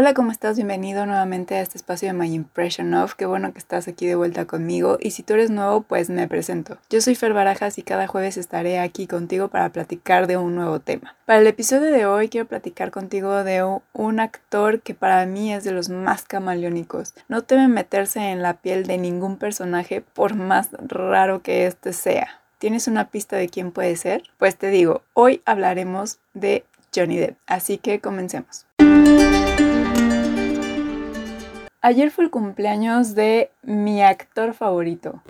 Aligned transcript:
Hola, 0.00 0.14
¿cómo 0.14 0.30
estás? 0.30 0.54
Bienvenido 0.54 1.06
nuevamente 1.06 1.56
a 1.56 1.60
este 1.60 1.76
espacio 1.76 2.06
de 2.06 2.12
My 2.12 2.32
Impression 2.32 2.94
of. 2.94 3.14
Qué 3.14 3.26
bueno 3.26 3.52
que 3.52 3.58
estás 3.58 3.88
aquí 3.88 4.06
de 4.06 4.14
vuelta 4.14 4.44
conmigo. 4.44 4.96
Y 5.00 5.10
si 5.10 5.24
tú 5.24 5.34
eres 5.34 5.50
nuevo, 5.50 5.80
pues 5.80 6.08
me 6.08 6.28
presento. 6.28 6.78
Yo 6.88 7.00
soy 7.00 7.16
Fer 7.16 7.32
Barajas 7.32 7.78
y 7.78 7.82
cada 7.82 8.06
jueves 8.06 8.36
estaré 8.36 8.78
aquí 8.78 9.08
contigo 9.08 9.48
para 9.48 9.70
platicar 9.70 10.28
de 10.28 10.36
un 10.36 10.54
nuevo 10.54 10.78
tema. 10.78 11.16
Para 11.26 11.40
el 11.40 11.48
episodio 11.48 11.90
de 11.90 12.06
hoy 12.06 12.28
quiero 12.28 12.46
platicar 12.46 12.92
contigo 12.92 13.42
de 13.42 13.64
un 13.92 14.20
actor 14.20 14.82
que 14.82 14.94
para 14.94 15.26
mí 15.26 15.52
es 15.52 15.64
de 15.64 15.72
los 15.72 15.88
más 15.88 16.22
camaleónicos. 16.22 17.14
No 17.26 17.42
teme 17.42 17.66
meterse 17.66 18.20
en 18.20 18.40
la 18.40 18.54
piel 18.54 18.86
de 18.86 18.98
ningún 18.98 19.36
personaje 19.36 20.00
por 20.00 20.36
más 20.36 20.68
raro 20.80 21.42
que 21.42 21.66
éste 21.66 21.92
sea. 21.92 22.40
¿Tienes 22.58 22.86
una 22.86 23.10
pista 23.10 23.34
de 23.34 23.48
quién 23.48 23.72
puede 23.72 23.96
ser? 23.96 24.22
Pues 24.38 24.54
te 24.54 24.68
digo, 24.68 25.02
hoy 25.12 25.42
hablaremos 25.44 26.20
de 26.34 26.64
Johnny 26.94 27.18
Depp. 27.18 27.36
Así 27.48 27.78
que 27.78 27.98
comencemos. 27.98 28.64
Ayer 31.80 32.10
fue 32.10 32.24
el 32.24 32.30
cumpleaños 32.30 33.14
de 33.14 33.52
mi 33.62 34.02
actor 34.02 34.52
favorito, 34.52 35.22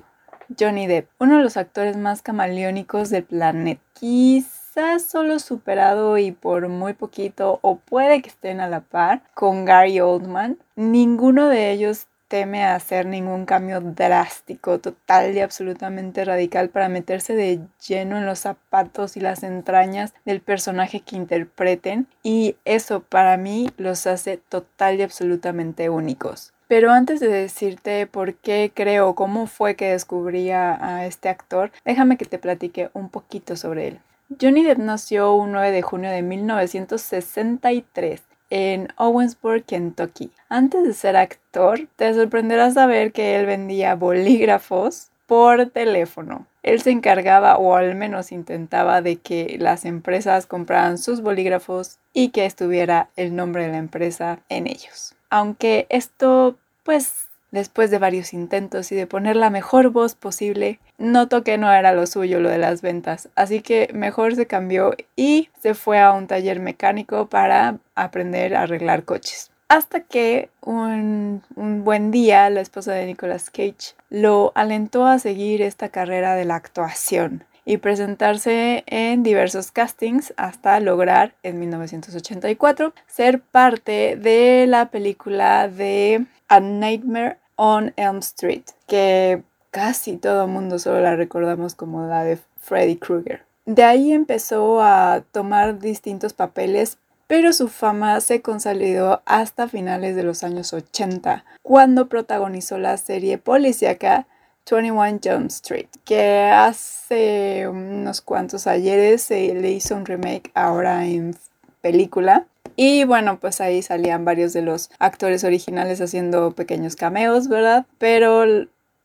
Johnny 0.58 0.86
Depp, 0.86 1.10
uno 1.18 1.36
de 1.36 1.42
los 1.42 1.58
actores 1.58 1.98
más 1.98 2.22
camaleónicos 2.22 3.10
del 3.10 3.24
planeta. 3.24 3.82
Quizás 3.92 5.02
solo 5.02 5.40
superado 5.40 6.16
y 6.16 6.32
por 6.32 6.68
muy 6.68 6.94
poquito, 6.94 7.58
o 7.60 7.76
puede 7.76 8.22
que 8.22 8.30
estén 8.30 8.60
a 8.60 8.66
la 8.66 8.80
par, 8.80 9.20
con 9.34 9.66
Gary 9.66 10.00
Oldman. 10.00 10.56
Ninguno 10.74 11.48
de 11.48 11.70
ellos 11.70 12.06
teme 12.28 12.64
hacer 12.64 13.06
ningún 13.06 13.46
cambio 13.46 13.80
drástico, 13.80 14.78
total 14.78 15.34
y 15.34 15.40
absolutamente 15.40 16.24
radical 16.24 16.68
para 16.68 16.88
meterse 16.88 17.34
de 17.34 17.60
lleno 17.86 18.18
en 18.18 18.26
los 18.26 18.40
zapatos 18.40 19.16
y 19.16 19.20
las 19.20 19.42
entrañas 19.42 20.14
del 20.24 20.40
personaje 20.40 21.00
que 21.00 21.16
interpreten 21.16 22.06
y 22.22 22.56
eso 22.64 23.00
para 23.00 23.36
mí 23.36 23.70
los 23.76 24.06
hace 24.06 24.36
total 24.36 25.00
y 25.00 25.02
absolutamente 25.02 25.88
únicos. 25.88 26.52
Pero 26.68 26.92
antes 26.92 27.18
de 27.18 27.28
decirte 27.28 28.06
por 28.06 28.34
qué 28.34 28.70
creo, 28.74 29.14
cómo 29.14 29.46
fue 29.46 29.74
que 29.74 29.92
descubrí 29.92 30.50
a, 30.50 31.06
este 31.06 31.30
actor, 31.30 31.72
déjame 31.84 32.18
que 32.18 32.26
te 32.26 32.38
platique 32.38 32.90
un 32.92 33.08
poquito 33.08 33.56
sobre 33.56 33.88
él. 33.88 34.00
Johnny 34.38 34.62
Depp 34.62 34.78
nació 34.78 35.32
un 35.32 35.52
9 35.52 35.70
de 35.70 35.80
junio 35.80 36.10
de 36.10 36.20
1963 36.20 38.20
en 38.50 38.88
Owensboro, 38.96 39.62
Kentucky. 39.64 40.30
Antes 40.48 40.84
de 40.84 40.94
ser 40.94 41.16
actor, 41.16 41.80
te 41.96 42.12
sorprenderás 42.14 42.74
saber 42.74 43.12
que 43.12 43.36
él 43.36 43.46
vendía 43.46 43.94
bolígrafos 43.94 45.08
por 45.26 45.66
teléfono. 45.66 46.46
Él 46.62 46.80
se 46.80 46.90
encargaba 46.90 47.58
o 47.58 47.76
al 47.76 47.94
menos 47.94 48.32
intentaba 48.32 49.02
de 49.02 49.16
que 49.16 49.56
las 49.60 49.84
empresas 49.84 50.46
compraran 50.46 50.98
sus 50.98 51.20
bolígrafos 51.20 51.98
y 52.12 52.30
que 52.30 52.46
estuviera 52.46 53.10
el 53.16 53.36
nombre 53.36 53.66
de 53.66 53.72
la 53.72 53.78
empresa 53.78 54.40
en 54.48 54.66
ellos. 54.66 55.14
Aunque 55.30 55.86
esto, 55.90 56.56
pues, 56.82 57.27
después 57.50 57.90
de 57.90 57.98
varios 57.98 58.32
intentos 58.32 58.92
y 58.92 58.96
de 58.96 59.06
poner 59.06 59.36
la 59.36 59.50
mejor 59.50 59.90
voz 59.90 60.14
posible, 60.14 60.78
notó 60.98 61.42
que 61.42 61.58
no 61.58 61.72
era 61.72 61.92
lo 61.92 62.06
suyo 62.06 62.40
lo 62.40 62.48
de 62.48 62.58
las 62.58 62.82
ventas, 62.82 63.28
así 63.34 63.60
que 63.60 63.90
mejor 63.92 64.34
se 64.34 64.46
cambió 64.46 64.94
y 65.16 65.48
se 65.60 65.74
fue 65.74 66.00
a 66.00 66.12
un 66.12 66.26
taller 66.26 66.60
mecánico 66.60 67.28
para 67.28 67.78
aprender 67.94 68.54
a 68.54 68.62
arreglar 68.62 69.04
coches. 69.04 69.50
Hasta 69.68 70.00
que 70.00 70.48
un, 70.62 71.42
buen 71.56 72.10
día 72.10 72.48
la 72.48 72.62
esposa 72.62 72.94
de 72.94 73.04
Nicolas 73.04 73.50
Cage 73.50 73.94
lo 74.08 74.52
alentó 74.54 75.06
a 75.06 75.18
seguir 75.18 75.60
esta 75.60 75.90
carrera 75.90 76.34
de 76.36 76.46
la 76.46 76.56
actuación 76.56 77.44
y 77.68 77.76
presentarse 77.76 78.82
en 78.86 79.22
diversos 79.22 79.70
castings 79.72 80.32
hasta 80.38 80.80
lograr 80.80 81.34
en 81.42 81.60
1984 81.60 82.94
ser 83.06 83.42
parte 83.42 84.16
de 84.16 84.64
la 84.66 84.90
película 84.90 85.68
de 85.68 86.24
A 86.48 86.60
Nightmare 86.60 87.36
on 87.56 87.92
Elm 87.96 88.20
Street, 88.20 88.62
que 88.86 89.42
casi 89.70 90.16
todo 90.16 90.46
el 90.46 90.50
mundo 90.50 90.78
solo 90.78 91.00
la 91.00 91.14
recordamos 91.14 91.74
como 91.74 92.06
la 92.06 92.24
de 92.24 92.38
Freddy 92.58 92.96
Krueger. 92.96 93.44
De 93.66 93.84
ahí 93.84 94.12
empezó 94.12 94.80
a 94.80 95.22
tomar 95.30 95.78
distintos 95.78 96.32
papeles, 96.32 96.96
pero 97.26 97.52
su 97.52 97.68
fama 97.68 98.22
se 98.22 98.40
consolidó 98.40 99.20
hasta 99.26 99.68
finales 99.68 100.16
de 100.16 100.22
los 100.22 100.42
años 100.42 100.72
80, 100.72 101.44
cuando 101.60 102.08
protagonizó 102.08 102.78
la 102.78 102.96
serie 102.96 103.36
policíaca 103.36 104.26
21 104.70 105.20
Jump 105.22 105.50
Street, 105.50 105.88
que 106.04 106.42
hace 106.42 107.66
unos 107.68 108.20
cuantos 108.20 108.66
ayeres 108.66 109.22
se 109.22 109.54
le 109.54 109.70
hizo 109.70 109.94
un 109.94 110.06
remake 110.06 110.50
ahora 110.54 111.06
en 111.06 111.36
película. 111.80 112.46
Y 112.76 113.04
bueno, 113.04 113.38
pues 113.40 113.60
ahí 113.60 113.82
salían 113.82 114.24
varios 114.24 114.52
de 114.52 114.62
los 114.62 114.90
actores 114.98 115.42
originales 115.44 116.00
haciendo 116.00 116.52
pequeños 116.52 116.96
cameos, 116.96 117.48
¿verdad? 117.48 117.86
Pero 117.98 118.44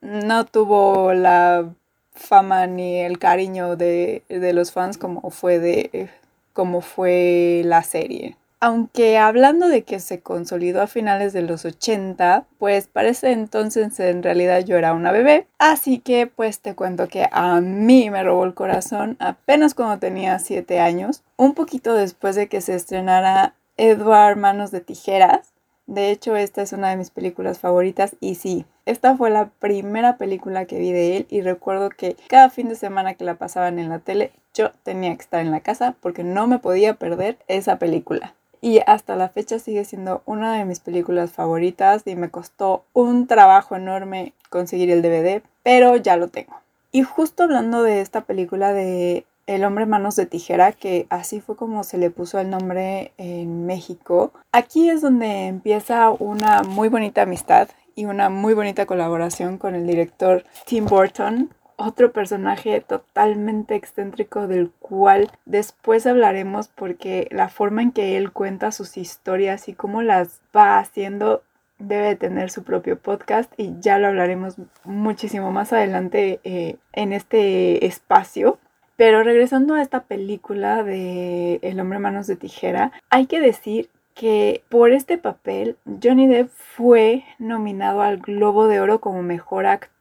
no 0.01 0.45
tuvo 0.45 1.13
la 1.13 1.65
fama 2.13 2.67
ni 2.67 2.99
el 2.99 3.17
cariño 3.17 3.75
de, 3.75 4.23
de 4.29 4.53
los 4.53 4.71
fans 4.71 4.97
como 4.97 5.31
fue 5.31 5.59
de 5.59 6.09
como 6.53 6.81
fue 6.81 7.63
la 7.65 7.81
serie. 7.81 8.37
Aunque 8.65 9.17
hablando 9.17 9.67
de 9.67 9.83
que 9.83 9.99
se 9.99 10.21
consolidó 10.21 10.81
a 10.81 10.87
finales 10.87 11.33
de 11.33 11.41
los 11.41 11.65
80, 11.65 12.45
pues 12.59 12.87
parece 12.87 13.33
entonces 13.33 13.99
en 13.99 14.23
realidad 14.23 14.63
yo 14.63 14.77
era 14.77 14.93
una 14.93 15.11
bebé. 15.11 15.47
Así 15.57 15.99
que 15.99 16.27
pues 16.27 16.61
te 16.61 16.73
cuento 16.73 17.09
que 17.09 17.27
a 17.29 17.59
mí 17.59 18.09
me 18.09 18.23
robó 18.23 18.45
el 18.45 18.53
corazón 18.53 19.17
apenas 19.19 19.73
cuando 19.73 19.99
tenía 19.99 20.39
7 20.39 20.79
años, 20.79 21.23
un 21.35 21.55
poquito 21.55 21.93
después 21.93 22.37
de 22.37 22.47
que 22.47 22.61
se 22.61 22.73
estrenara 22.73 23.53
Edward 23.75 24.37
Manos 24.37 24.71
de 24.71 24.79
Tijeras. 24.79 25.51
De 25.85 26.09
hecho, 26.09 26.37
esta 26.37 26.61
es 26.61 26.71
una 26.71 26.89
de 26.89 26.95
mis 26.95 27.09
películas 27.09 27.59
favoritas 27.59 28.15
y 28.21 28.35
sí, 28.35 28.65
esta 28.85 29.17
fue 29.17 29.29
la 29.29 29.49
primera 29.59 30.15
película 30.15 30.63
que 30.63 30.79
vi 30.79 30.93
de 30.93 31.17
él 31.17 31.27
y 31.29 31.41
recuerdo 31.41 31.89
que 31.89 32.15
cada 32.29 32.49
fin 32.49 32.69
de 32.69 32.75
semana 32.75 33.15
que 33.15 33.25
la 33.25 33.35
pasaban 33.35 33.77
en 33.77 33.89
la 33.89 33.99
tele 33.99 34.31
yo 34.53 34.71
tenía 34.83 35.13
que 35.13 35.21
estar 35.21 35.41
en 35.41 35.51
la 35.51 35.59
casa 35.59 35.97
porque 35.99 36.23
no 36.23 36.47
me 36.47 36.59
podía 36.59 36.93
perder 36.93 37.37
esa 37.49 37.77
película 37.77 38.35
y 38.63 38.79
hasta 38.87 39.17
la 39.17 39.27
fecha 39.27 39.59
sigue 39.59 39.83
siendo 39.83 40.21
una 40.25 40.57
de 40.57 40.63
mis 40.63 40.79
películas 40.79 41.33
favoritas 41.33 42.03
y 42.05 42.15
me 42.15 42.29
costó 42.29 42.85
un 42.93 43.27
trabajo 43.27 43.75
enorme 43.75 44.31
conseguir 44.49 44.89
el 44.89 45.01
DVD, 45.01 45.43
pero 45.63 45.97
ya 45.97 46.15
lo 46.15 46.29
tengo. 46.29 46.53
Y 46.93 47.03
justo 47.03 47.43
hablando 47.43 47.83
de 47.83 47.99
esta 47.99 48.21
película 48.21 48.71
de 48.71 49.25
El 49.47 49.65
hombre 49.65 49.85
manos 49.85 50.15
de 50.15 50.27
tijera, 50.27 50.71
que 50.71 51.07
así 51.09 51.41
fue 51.41 51.57
como 51.57 51.83
se 51.83 51.97
le 51.97 52.09
puso 52.09 52.39
el 52.39 52.49
nombre 52.49 53.11
en 53.17 53.65
México, 53.65 54.31
aquí 54.53 54.89
es 54.89 55.01
donde 55.01 55.47
empieza 55.47 56.11
una 56.11 56.63
muy 56.63 56.87
bonita 56.87 57.23
amistad 57.23 57.67
y 57.95 58.05
una 58.05 58.29
muy 58.29 58.53
bonita 58.53 58.85
colaboración 58.85 59.57
con 59.57 59.75
el 59.75 59.85
director 59.85 60.45
Tim 60.65 60.85
Burton, 60.85 61.49
otro 61.85 62.11
personaje 62.11 62.81
totalmente 62.81 63.75
excéntrico 63.75 64.47
del 64.47 64.71
cual 64.79 65.31
después 65.45 66.07
hablaremos 66.07 66.69
porque 66.69 67.27
la 67.31 67.49
forma 67.49 67.81
en 67.81 67.91
que 67.91 68.17
él 68.17 68.31
cuenta 68.31 68.71
sus 68.71 68.97
historias 68.97 69.67
y 69.67 69.73
cómo 69.73 70.01
las 70.01 70.41
va 70.55 70.79
haciendo 70.79 71.43
debe 71.79 72.15
tener 72.15 72.49
su 72.49 72.63
propio 72.63 72.97
podcast 72.97 73.51
y 73.57 73.73
ya 73.79 73.99
lo 73.99 74.07
hablaremos 74.07 74.55
muchísimo 74.85 75.51
más 75.51 75.73
adelante 75.73 76.39
eh, 76.43 76.77
en 76.93 77.13
este 77.13 77.85
espacio. 77.85 78.59
Pero 78.95 79.23
regresando 79.23 79.73
a 79.73 79.81
esta 79.81 80.03
película 80.03 80.83
de 80.83 81.59
El 81.63 81.79
hombre 81.79 81.99
manos 81.99 82.27
de 82.27 82.35
tijera, 82.35 82.91
hay 83.09 83.25
que 83.25 83.41
decir 83.41 83.89
que 84.13 84.63
por 84.69 84.91
este 84.91 85.17
papel 85.17 85.77
Johnny 86.01 86.27
Depp 86.27 86.49
fue 86.49 87.25
nominado 87.39 88.03
al 88.03 88.17
Globo 88.17 88.67
de 88.67 88.79
Oro 88.79 89.01
como 89.01 89.23
mejor 89.23 89.65
actor 89.65 89.92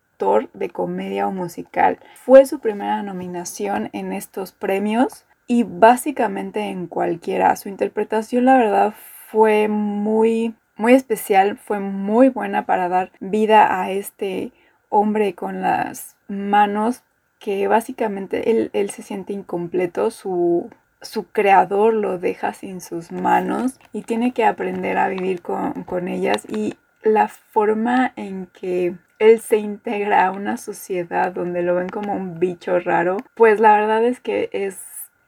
de 0.52 0.70
comedia 0.70 1.26
o 1.26 1.32
musical. 1.32 1.98
Fue 2.14 2.46
su 2.46 2.60
primera 2.60 3.02
nominación 3.02 3.90
en 3.92 4.12
estos 4.12 4.52
premios 4.52 5.26
y 5.46 5.64
básicamente 5.64 6.60
en 6.60 6.86
cualquiera. 6.86 7.56
Su 7.56 7.68
interpretación 7.68 8.44
la 8.44 8.56
verdad 8.56 8.94
fue 9.30 9.68
muy 9.68 10.54
muy 10.76 10.94
especial, 10.94 11.58
fue 11.58 11.80
muy 11.80 12.28
buena 12.28 12.66
para 12.66 12.88
dar 12.88 13.12
vida 13.20 13.80
a 13.80 13.90
este 13.90 14.52
hombre 14.88 15.34
con 15.34 15.60
las 15.60 16.16
manos 16.28 17.02
que 17.38 17.68
básicamente 17.68 18.50
él, 18.50 18.70
él 18.72 18.90
se 18.90 19.02
siente 19.02 19.32
incompleto, 19.32 20.10
su, 20.10 20.70
su 21.00 21.26
creador 21.30 21.94
lo 21.94 22.18
deja 22.18 22.52
sin 22.52 22.80
sus 22.80 23.12
manos 23.12 23.78
y 23.92 24.02
tiene 24.02 24.32
que 24.32 24.44
aprender 24.44 24.96
a 24.96 25.08
vivir 25.08 25.42
con, 25.42 25.84
con 25.84 26.08
ellas 26.08 26.46
y 26.48 26.75
la 27.02 27.28
forma 27.28 28.12
en 28.16 28.46
que 28.46 28.96
él 29.22 29.40
se 29.40 29.58
integra 29.58 30.26
a 30.26 30.32
una 30.32 30.56
sociedad 30.56 31.32
donde 31.32 31.62
lo 31.62 31.76
ven 31.76 31.88
como 31.88 32.12
un 32.12 32.40
bicho 32.40 32.80
raro, 32.80 33.19
pues 33.36 33.60
la 33.60 33.72
verdad 33.72 34.04
es 34.04 34.19
que 34.19 34.50
es 34.52 34.78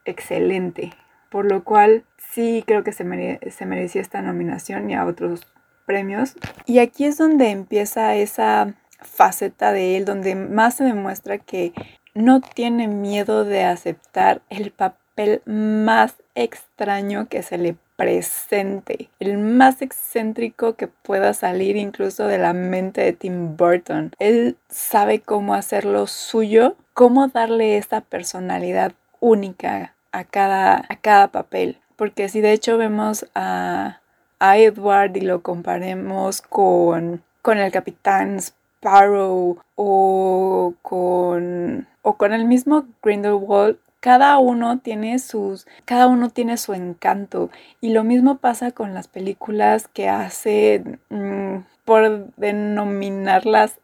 excelente. 0.04 0.92
Por 1.30 1.50
lo 1.50 1.62
cual 1.62 2.04
sí 2.18 2.64
creo 2.66 2.82
que 2.82 2.92
se, 2.92 3.04
merecía 3.04 4.00
esta 4.00 4.20
nominación 4.20 4.90
y 4.90 4.94
a 4.94 5.06
otros 5.06 5.46
premios. 5.86 6.34
Y 6.66 6.80
aquí 6.80 7.04
es 7.04 7.18
donde 7.18 7.50
empieza 7.50 8.16
esa 8.16 8.74
faceta 9.00 9.72
de 9.72 9.96
él, 9.96 10.04
donde 10.04 10.34
más 10.34 10.76
se 10.76 10.84
demuestra 10.84 11.38
que 11.38 11.72
no 12.14 12.40
tiene 12.40 12.88
miedo 12.88 13.44
de 13.44 13.64
aceptar 13.64 14.42
el 14.48 14.72
papel 14.72 15.42
más 15.46 16.16
extraño 16.34 17.28
que 17.28 17.42
se 17.42 17.58
le 17.58 17.76
presente, 17.96 19.08
el 19.20 19.38
más 19.38 19.82
excéntrico 19.82 20.74
que 20.74 20.88
pueda 20.88 21.32
salir 21.34 21.76
incluso 21.76 22.26
de 22.26 22.38
la 22.38 22.52
mente 22.52 23.02
de 23.02 23.12
Tim 23.12 23.56
Burton. 23.56 24.12
Él 24.18 24.56
sabe 24.68 25.20
cómo 25.20 25.54
hacerlo 25.54 26.06
suyo, 26.06 26.76
cómo 26.92 27.28
darle 27.28 27.76
esta 27.76 28.00
personalidad 28.00 28.92
única 29.20 29.94
a 30.12 30.24
cada, 30.24 30.84
a 30.88 30.96
cada 30.96 31.28
papel. 31.28 31.78
Porque 31.96 32.28
si 32.28 32.40
de 32.40 32.52
hecho 32.52 32.76
vemos 32.78 33.26
a, 33.34 34.00
a 34.40 34.58
Edward 34.58 35.16
y 35.16 35.20
lo 35.20 35.42
comparemos 35.42 36.42
con, 36.42 37.22
con 37.42 37.58
el 37.58 37.70
Capitán 37.70 38.38
Sparrow 38.38 39.58
o 39.76 40.74
con, 40.82 41.86
o 42.02 42.16
con 42.16 42.32
el 42.32 42.44
mismo 42.44 42.86
Grindelwald, 43.02 43.78
cada 44.04 44.36
uno 44.36 44.80
tiene 44.80 45.18
sus 45.18 45.66
cada 45.86 46.08
uno 46.08 46.28
tiene 46.28 46.58
su 46.58 46.74
encanto. 46.74 47.48
Y 47.80 47.94
lo 47.94 48.04
mismo 48.04 48.36
pasa 48.36 48.70
con 48.70 48.92
las 48.92 49.08
películas 49.08 49.88
que 49.88 50.10
hace 50.10 50.98
mm, 51.08 51.60
por 51.86 52.26
denominarlas 52.36 53.80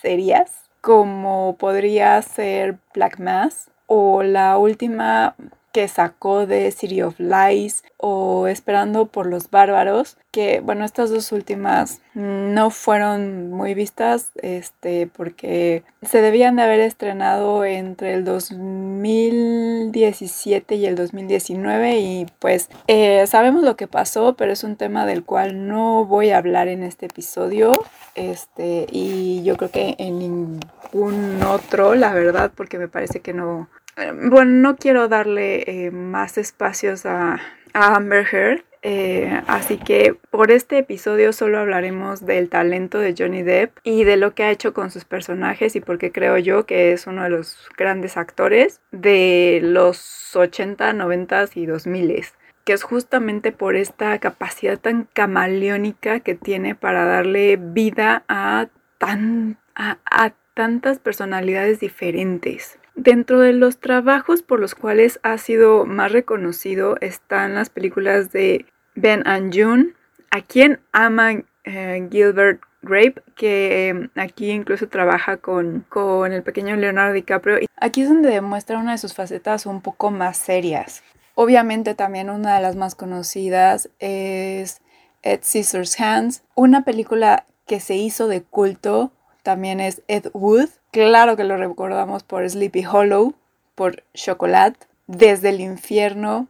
serias 0.00 0.70
como 0.80 1.56
podría 1.58 2.22
ser 2.22 2.78
Black 2.94 3.18
Mass 3.18 3.72
o 3.86 4.22
la 4.22 4.58
última 4.58 5.34
que 5.74 5.86
sacó 5.88 6.46
de 6.46 6.70
City 6.70 7.02
of 7.02 7.18
Lies 7.18 7.82
o 7.96 8.46
Esperando 8.46 9.06
por 9.06 9.26
los 9.26 9.50
Bárbaros, 9.50 10.16
que 10.30 10.60
bueno, 10.60 10.84
estas 10.84 11.10
dos 11.10 11.32
últimas 11.32 12.00
no 12.14 12.70
fueron 12.70 13.50
muy 13.50 13.74
vistas, 13.74 14.30
este, 14.40 15.08
porque 15.08 15.82
se 16.02 16.20
debían 16.20 16.54
de 16.54 16.62
haber 16.62 16.78
estrenado 16.78 17.64
entre 17.64 18.14
el 18.14 18.24
2017 18.24 20.76
y 20.76 20.86
el 20.86 20.94
2019 20.94 21.98
y 21.98 22.26
pues 22.38 22.70
eh, 22.86 23.26
sabemos 23.26 23.64
lo 23.64 23.74
que 23.74 23.88
pasó, 23.88 24.36
pero 24.36 24.52
es 24.52 24.62
un 24.62 24.76
tema 24.76 25.06
del 25.06 25.24
cual 25.24 25.66
no 25.66 26.04
voy 26.04 26.30
a 26.30 26.38
hablar 26.38 26.68
en 26.68 26.84
este 26.84 27.06
episodio, 27.06 27.84
este, 28.14 28.86
y 28.92 29.42
yo 29.42 29.56
creo 29.56 29.72
que 29.72 29.96
en 29.98 30.20
ningún 30.20 31.42
otro, 31.42 31.96
la 31.96 32.14
verdad, 32.14 32.52
porque 32.54 32.78
me 32.78 32.86
parece 32.86 33.18
que 33.18 33.34
no, 33.34 33.68
bueno, 33.96 34.50
no 34.52 34.76
quiero 34.76 35.08
darle 35.08 35.64
eh, 35.86 35.90
más 35.90 36.38
espacios 36.38 37.06
a, 37.06 37.40
Amber 37.76 38.24
Heard, 38.30 38.62
eh, 38.82 39.42
así 39.48 39.78
que 39.78 40.14
por 40.30 40.52
este 40.52 40.78
episodio 40.78 41.32
solo 41.32 41.58
hablaremos 41.58 42.24
del 42.24 42.48
talento 42.48 43.00
de 43.00 43.16
Johnny 43.18 43.42
Depp 43.42 43.78
y 43.82 44.04
de 44.04 44.16
lo 44.16 44.34
que 44.34 44.44
ha 44.44 44.50
hecho 44.52 44.72
con 44.72 44.92
sus 44.92 45.04
personajes 45.04 45.74
y 45.74 45.80
porque 45.80 46.12
creo 46.12 46.38
yo 46.38 46.66
que 46.66 46.92
es 46.92 47.08
uno 47.08 47.24
de 47.24 47.30
los 47.30 47.68
grandes 47.76 48.16
actores 48.16 48.80
de 48.92 49.58
los 49.60 50.36
80, 50.36 50.92
90 50.92 51.46
y 51.56 51.66
2000 51.66 52.24
que 52.64 52.72
es 52.74 52.84
justamente 52.84 53.50
por 53.50 53.74
esta 53.74 54.16
capacidad 54.20 54.78
tan 54.78 55.08
camaleónica 55.12 56.20
que 56.20 56.36
tiene 56.36 56.76
para 56.76 57.04
darle 57.04 57.56
vida 57.56 58.22
a, 58.28 58.68
tan, 58.98 59.58
a 59.74 60.32
tantas 60.54 60.98
personalidades 61.00 61.80
diferentes. 61.80 62.78
Dentro 62.94 63.40
de 63.40 63.52
los 63.52 63.78
trabajos 63.78 64.42
por 64.42 64.60
los 64.60 64.74
cuales 64.74 65.18
ha 65.22 65.36
sido 65.38 65.84
más 65.84 66.12
reconocido 66.12 66.96
están 67.00 67.54
las 67.54 67.68
películas 67.68 68.30
de 68.30 68.66
Ben 68.94 69.26
and 69.26 69.52
June, 69.52 69.94
a 70.30 70.40
quien 70.42 70.80
ama 70.92 71.42
eh, 71.64 72.08
Gilbert 72.10 72.60
Grape, 72.82 73.22
que 73.34 73.88
em, 73.88 74.10
aquí 74.14 74.50
incluso 74.50 74.88
trabaja 74.88 75.38
con, 75.38 75.84
con 75.88 76.32
el 76.32 76.42
pequeño 76.42 76.76
Leonardo 76.76 77.14
DiCaprio. 77.14 77.58
Aquí 77.76 78.02
es 78.02 78.08
donde 78.08 78.30
demuestra 78.30 78.78
una 78.78 78.92
de 78.92 78.98
sus 78.98 79.14
facetas 79.14 79.66
un 79.66 79.80
poco 79.80 80.10
más 80.10 80.36
serias. 80.36 81.02
Obviamente 81.34 81.94
también 81.94 82.30
una 82.30 82.56
de 82.56 82.62
las 82.62 82.76
más 82.76 82.94
conocidas 82.94 83.90
es 83.98 84.80
Ed 85.22 85.40
Scissors 85.42 85.98
Hands, 85.98 86.44
una 86.54 86.84
película 86.84 87.46
que 87.66 87.80
se 87.80 87.96
hizo 87.96 88.28
de 88.28 88.42
culto, 88.42 89.12
también 89.44 89.78
es 89.78 90.02
Ed 90.08 90.26
Wood, 90.32 90.70
Claro 90.94 91.36
que 91.36 91.42
lo 91.42 91.56
recordamos 91.56 92.22
por 92.22 92.48
Sleepy 92.48 92.84
Hollow, 92.86 93.34
por 93.74 94.04
Chocolate, 94.14 94.86
Desde 95.08 95.48
el 95.48 95.60
Infierno 95.60 96.46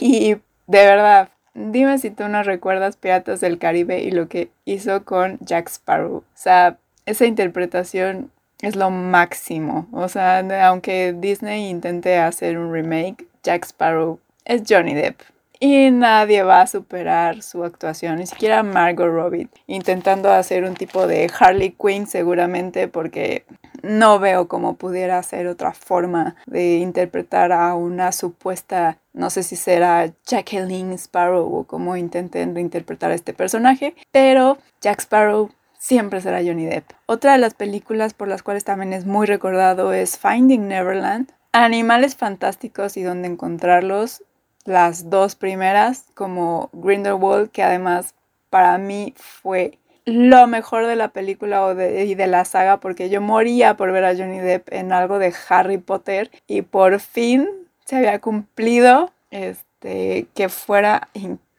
y 0.00 0.36
de 0.66 0.86
verdad, 0.86 1.28
dime 1.52 1.98
si 1.98 2.08
tú 2.08 2.26
no 2.28 2.42
recuerdas 2.42 2.96
Piratas 2.96 3.40
del 3.40 3.58
Caribe 3.58 4.00
y 4.00 4.10
lo 4.10 4.28
que 4.28 4.50
hizo 4.64 5.04
con 5.04 5.38
Jack 5.40 5.68
Sparrow. 5.68 6.16
O 6.16 6.24
sea, 6.32 6.78
esa 7.04 7.26
interpretación 7.26 8.30
es 8.62 8.74
lo 8.74 8.90
máximo. 8.90 9.86
O 9.92 10.08
sea, 10.08 10.38
aunque 10.66 11.12
Disney 11.12 11.68
intente 11.68 12.16
hacer 12.16 12.56
un 12.56 12.72
remake, 12.72 13.26
Jack 13.42 13.66
Sparrow 13.66 14.18
es 14.46 14.62
Johnny 14.66 14.94
Depp. 14.94 15.20
Y 15.66 15.90
nadie 15.90 16.42
va 16.42 16.60
a 16.60 16.66
superar 16.66 17.40
su 17.40 17.64
actuación, 17.64 18.16
ni 18.16 18.26
siquiera 18.26 18.62
Margot 18.62 19.08
Robbie, 19.08 19.48
intentando 19.66 20.30
hacer 20.30 20.62
un 20.64 20.74
tipo 20.74 21.06
de 21.06 21.30
Harley 21.38 21.70
Quinn 21.70 22.06
seguramente 22.06 22.86
porque 22.86 23.46
no 23.82 24.18
veo 24.18 24.46
cómo 24.46 24.74
pudiera 24.74 25.22
ser 25.22 25.46
otra 25.46 25.72
forma 25.72 26.36
de 26.44 26.76
interpretar 26.80 27.50
a 27.50 27.74
una 27.76 28.12
supuesta, 28.12 28.98
no 29.14 29.30
sé 29.30 29.42
si 29.42 29.56
será 29.56 30.12
Jacqueline 30.26 30.92
Sparrow 30.98 31.50
o 31.50 31.64
cómo 31.64 31.96
intenten 31.96 32.54
reinterpretar 32.54 33.10
a 33.10 33.14
este 33.14 33.32
personaje, 33.32 33.94
pero 34.12 34.58
Jack 34.82 35.00
Sparrow 35.00 35.50
siempre 35.78 36.20
será 36.20 36.42
Johnny 36.44 36.66
Depp. 36.66 36.90
Otra 37.06 37.32
de 37.32 37.38
las 37.38 37.54
películas 37.54 38.12
por 38.12 38.28
las 38.28 38.42
cuales 38.42 38.64
también 38.64 38.92
es 38.92 39.06
muy 39.06 39.26
recordado 39.26 39.94
es 39.94 40.18
Finding 40.18 40.68
Neverland, 40.68 41.32
Animales 41.52 42.16
Fantásticos 42.16 42.98
y 42.98 43.02
dónde 43.02 43.28
encontrarlos, 43.28 44.22
las 44.64 45.10
dos 45.10 45.34
primeras 45.34 46.06
como 46.14 46.70
Grindelwald, 46.72 47.50
que 47.50 47.62
además 47.62 48.14
para 48.50 48.78
mí 48.78 49.14
fue 49.16 49.78
lo 50.04 50.46
mejor 50.46 50.86
de 50.86 50.96
la 50.96 51.08
película 51.08 51.64
o 51.64 51.74
de, 51.74 52.04
y 52.04 52.14
de 52.14 52.26
la 52.26 52.44
saga 52.44 52.78
porque 52.78 53.08
yo 53.08 53.20
moría 53.20 53.76
por 53.76 53.90
ver 53.92 54.04
a 54.04 54.14
Johnny 54.14 54.38
Depp 54.38 54.72
en 54.72 54.92
algo 54.92 55.18
de 55.18 55.32
Harry 55.48 55.78
Potter 55.78 56.30
y 56.46 56.62
por 56.62 57.00
fin 57.00 57.48
se 57.84 57.96
había 57.96 58.20
cumplido 58.20 59.12
este 59.30 60.26
que 60.34 60.48
fuera 60.48 61.08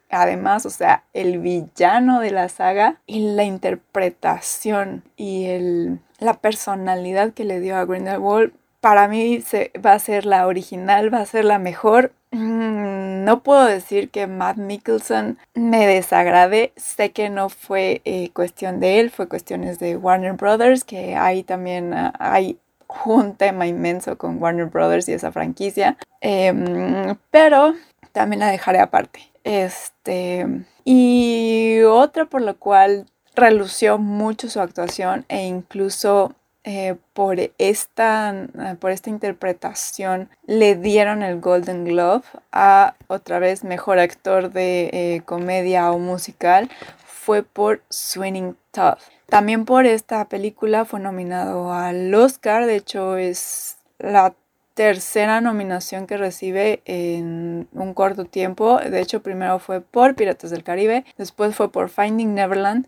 además, 0.09 0.65
o 0.65 0.69
sea, 0.69 1.03
el 1.13 1.39
villano 1.39 2.19
de 2.21 2.31
la 2.31 2.49
saga 2.49 3.01
y 3.05 3.33
la 3.33 3.43
interpretación 3.43 5.03
y 5.17 5.45
el, 5.45 5.99
la 6.19 6.35
personalidad 6.35 7.33
que 7.33 7.43
le 7.43 7.59
dio 7.59 7.75
a 7.75 7.85
Grindelwald 7.85 8.53
para 8.85 9.07
mí 9.07 9.41
se, 9.41 9.71
va 9.83 9.93
a 9.93 9.99
ser 9.99 10.27
la 10.27 10.45
original, 10.45 11.11
va 11.11 11.19
a 11.19 11.25
ser 11.25 11.43
la 11.43 11.57
mejor. 11.57 12.11
Mm, 12.35 13.23
no 13.23 13.43
puedo 13.43 13.65
decir 13.65 14.09
que 14.09 14.27
Matt 14.27 14.57
Mickelson 14.57 15.37
me 15.53 15.87
desagrade. 15.87 16.73
Sé 16.75 17.11
que 17.11 17.29
no 17.29 17.47
fue 17.47 18.01
eh, 18.03 18.29
cuestión 18.33 18.81
de 18.81 18.99
él, 18.99 19.09
fue 19.09 19.29
cuestiones 19.29 19.79
de 19.79 19.95
Warner 19.95 20.33
Brothers, 20.33 20.83
que 20.83 21.15
ahí 21.15 21.43
también 21.43 21.93
ah, 21.93 22.13
hay 22.19 22.59
un 23.05 23.35
tema 23.35 23.67
inmenso 23.67 24.17
con 24.17 24.41
Warner 24.43 24.65
Brothers 24.65 25.07
y 25.07 25.13
esa 25.13 25.31
franquicia. 25.31 25.97
Em, 26.19 27.15
pero 27.31 27.73
también 28.11 28.41
la 28.41 28.47
dejaré 28.51 28.79
aparte. 28.79 29.21
Este. 29.45 30.45
Y 30.83 31.83
otra 31.83 32.25
por 32.25 32.41
lo 32.41 32.57
cual 32.57 33.05
relució 33.33 33.97
mucho 33.97 34.49
su 34.49 34.59
actuación 34.59 35.23
e 35.29 35.45
incluso 35.45 36.35
eh, 36.67 36.95
por, 37.13 37.37
esta, 37.59 38.31
eh, 38.31 38.75
por 38.79 38.89
esta 38.89 39.11
interpretación 39.11 40.29
le 40.47 40.75
dieron 40.75 41.21
el 41.21 41.39
Golden 41.39 41.85
Glove 41.85 42.23
a 42.51 42.95
otra 43.05 43.37
vez 43.37 43.63
mejor 43.63 43.99
actor 43.99 44.51
de 44.51 44.89
eh, 44.91 45.21
comedia 45.25 45.91
o 45.91 45.99
musical 45.99 46.71
fue 47.05 47.43
por 47.43 47.83
Swinging 47.89 48.57
Tough. 48.71 48.97
También 49.27 49.65
por 49.65 49.85
esta 49.85 50.25
película 50.27 50.85
fue 50.85 50.99
nominado 50.99 51.71
al 51.71 52.11
Oscar, 52.15 52.65
de 52.65 52.77
hecho 52.77 53.15
es 53.15 53.77
la 53.99 54.33
tercera 54.73 55.41
nominación 55.41 56.07
que 56.07 56.17
recibe 56.17 56.81
en 56.85 57.67
un 57.73 57.93
corto 57.93 58.25
tiempo. 58.25 58.79
De 58.79 59.01
hecho, 59.01 59.21
primero 59.21 59.59
fue 59.59 59.81
por 59.81 60.15
Piratas 60.15 60.49
del 60.49 60.63
Caribe, 60.63 61.05
después 61.15 61.55
fue 61.55 61.71
por 61.71 61.89
Finding 61.89 62.33
Neverland 62.33 62.87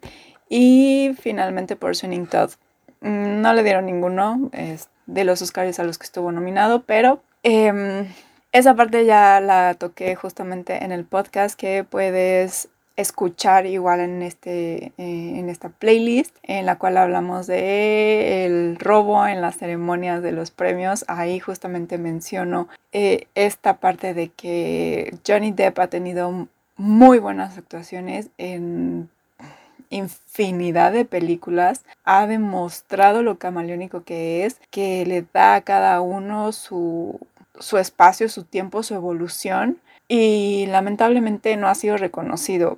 y 0.50 1.15
finalmente 1.22 1.75
por 1.75 1.96
Swinging 1.96 2.25
Todd. 2.25 2.51
Mm, 3.01 3.42
no 3.42 3.54
le 3.54 3.63
dieron 3.63 3.86
ninguno 3.86 4.50
de 5.06 5.24
los 5.24 5.42
Oscars 5.42 5.80
a 5.80 5.84
los 5.84 5.98
que 5.98 6.06
estuvo 6.06 6.32
nominado, 6.32 6.84
pero 6.84 7.22
em, 7.44 8.08
esa 8.51 8.75
parte 8.75 9.06
ya 9.06 9.39
la 9.39 9.75
toqué 9.75 10.16
justamente 10.16 10.84
en 10.84 10.92
el 10.92 11.06
podcast 11.06 11.60
que 11.60 11.84
puedes 11.84 12.70
escuchar 12.98 13.68
igual 13.68 14.00
en, 14.00 14.24
este, 14.24 14.92
eh, 14.98 15.34
en 15.38 15.50
esta 15.50 15.70
playlist 15.70 16.36
en 16.42 16.66
la 16.66 16.77
cual 16.80 16.98
hablamos 16.98 17.46
de 17.46 18.46
el 18.46 18.77
robo 18.80 19.25
en 19.27 19.39
las 19.39 19.58
ceremonias 19.58 20.24
de 20.24 20.32
los 20.32 20.50
premios. 20.50 21.06
Ahí 21.08 21.39
justamente 21.39 22.00
menciono 22.00 22.68
eh, 22.92 23.27
esta 23.36 23.77
parte 23.77 24.16
de 24.16 24.30
que 24.30 25.16
Johnny 25.25 25.51
Depp 25.51 25.77
ha 25.80 25.88
tenido 25.88 26.48
muy 26.75 27.20
buenas 27.20 27.58
actuaciones 27.58 28.30
en 28.39 29.10
infinidad 29.89 30.91
de 30.91 31.06
películas, 31.06 31.84
ha 32.03 32.27
demostrado 32.27 33.24
lo 33.24 33.38
camaleónico 33.38 34.03
que 34.03 34.46
es, 34.46 34.60
que 34.72 35.06
le 35.06 35.25
da 35.34 35.56
a 35.56 35.62
cada 35.62 36.01
uno 36.01 36.51
su, 36.51 37.20
su 37.60 37.77
espacio, 37.77 38.29
su 38.29 38.44
tiempo, 38.44 38.84
su 38.84 38.96
evolución. 38.96 39.79
y 40.10 40.67
lamentablemente 40.67 41.58
no 41.58 41.67
ha 41.67 41.75
sido 41.75 41.98
reconocido. 41.98 42.77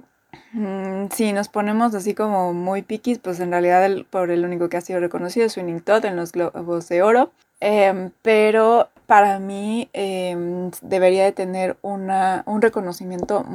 Mm, 0.52 1.08
si 1.12 1.32
nos 1.34 1.48
ponemos 1.48 1.94
así 1.94 2.14
como 2.16 2.54
muy 2.54 2.82
piquis, 2.82 3.20
pues 3.20 3.40
en 3.40 3.52
realidad 3.52 3.86
el, 3.86 4.06
por 4.06 4.32
el 4.32 4.46
único 4.46 4.70
que 4.70 4.78
ha 4.78 4.82
sido 4.82 5.00
reconocido 5.00 5.46
es 5.46 5.54
Sweeney 5.54 5.80
Todd 5.82 6.06
en 6.06 6.16
los 6.16 6.32
Globos 6.32 6.90
de 6.90 7.04
Oro. 7.04 7.32
Em, 7.60 8.12
pero 8.22 8.90
para 9.06 9.40
mí 9.40 9.90
em, 9.94 10.72
debería 10.82 11.26
de 11.26 11.32
tener 11.34 11.78
una, 11.82 12.44
un 12.46 12.62
reconocimiento 12.62 13.46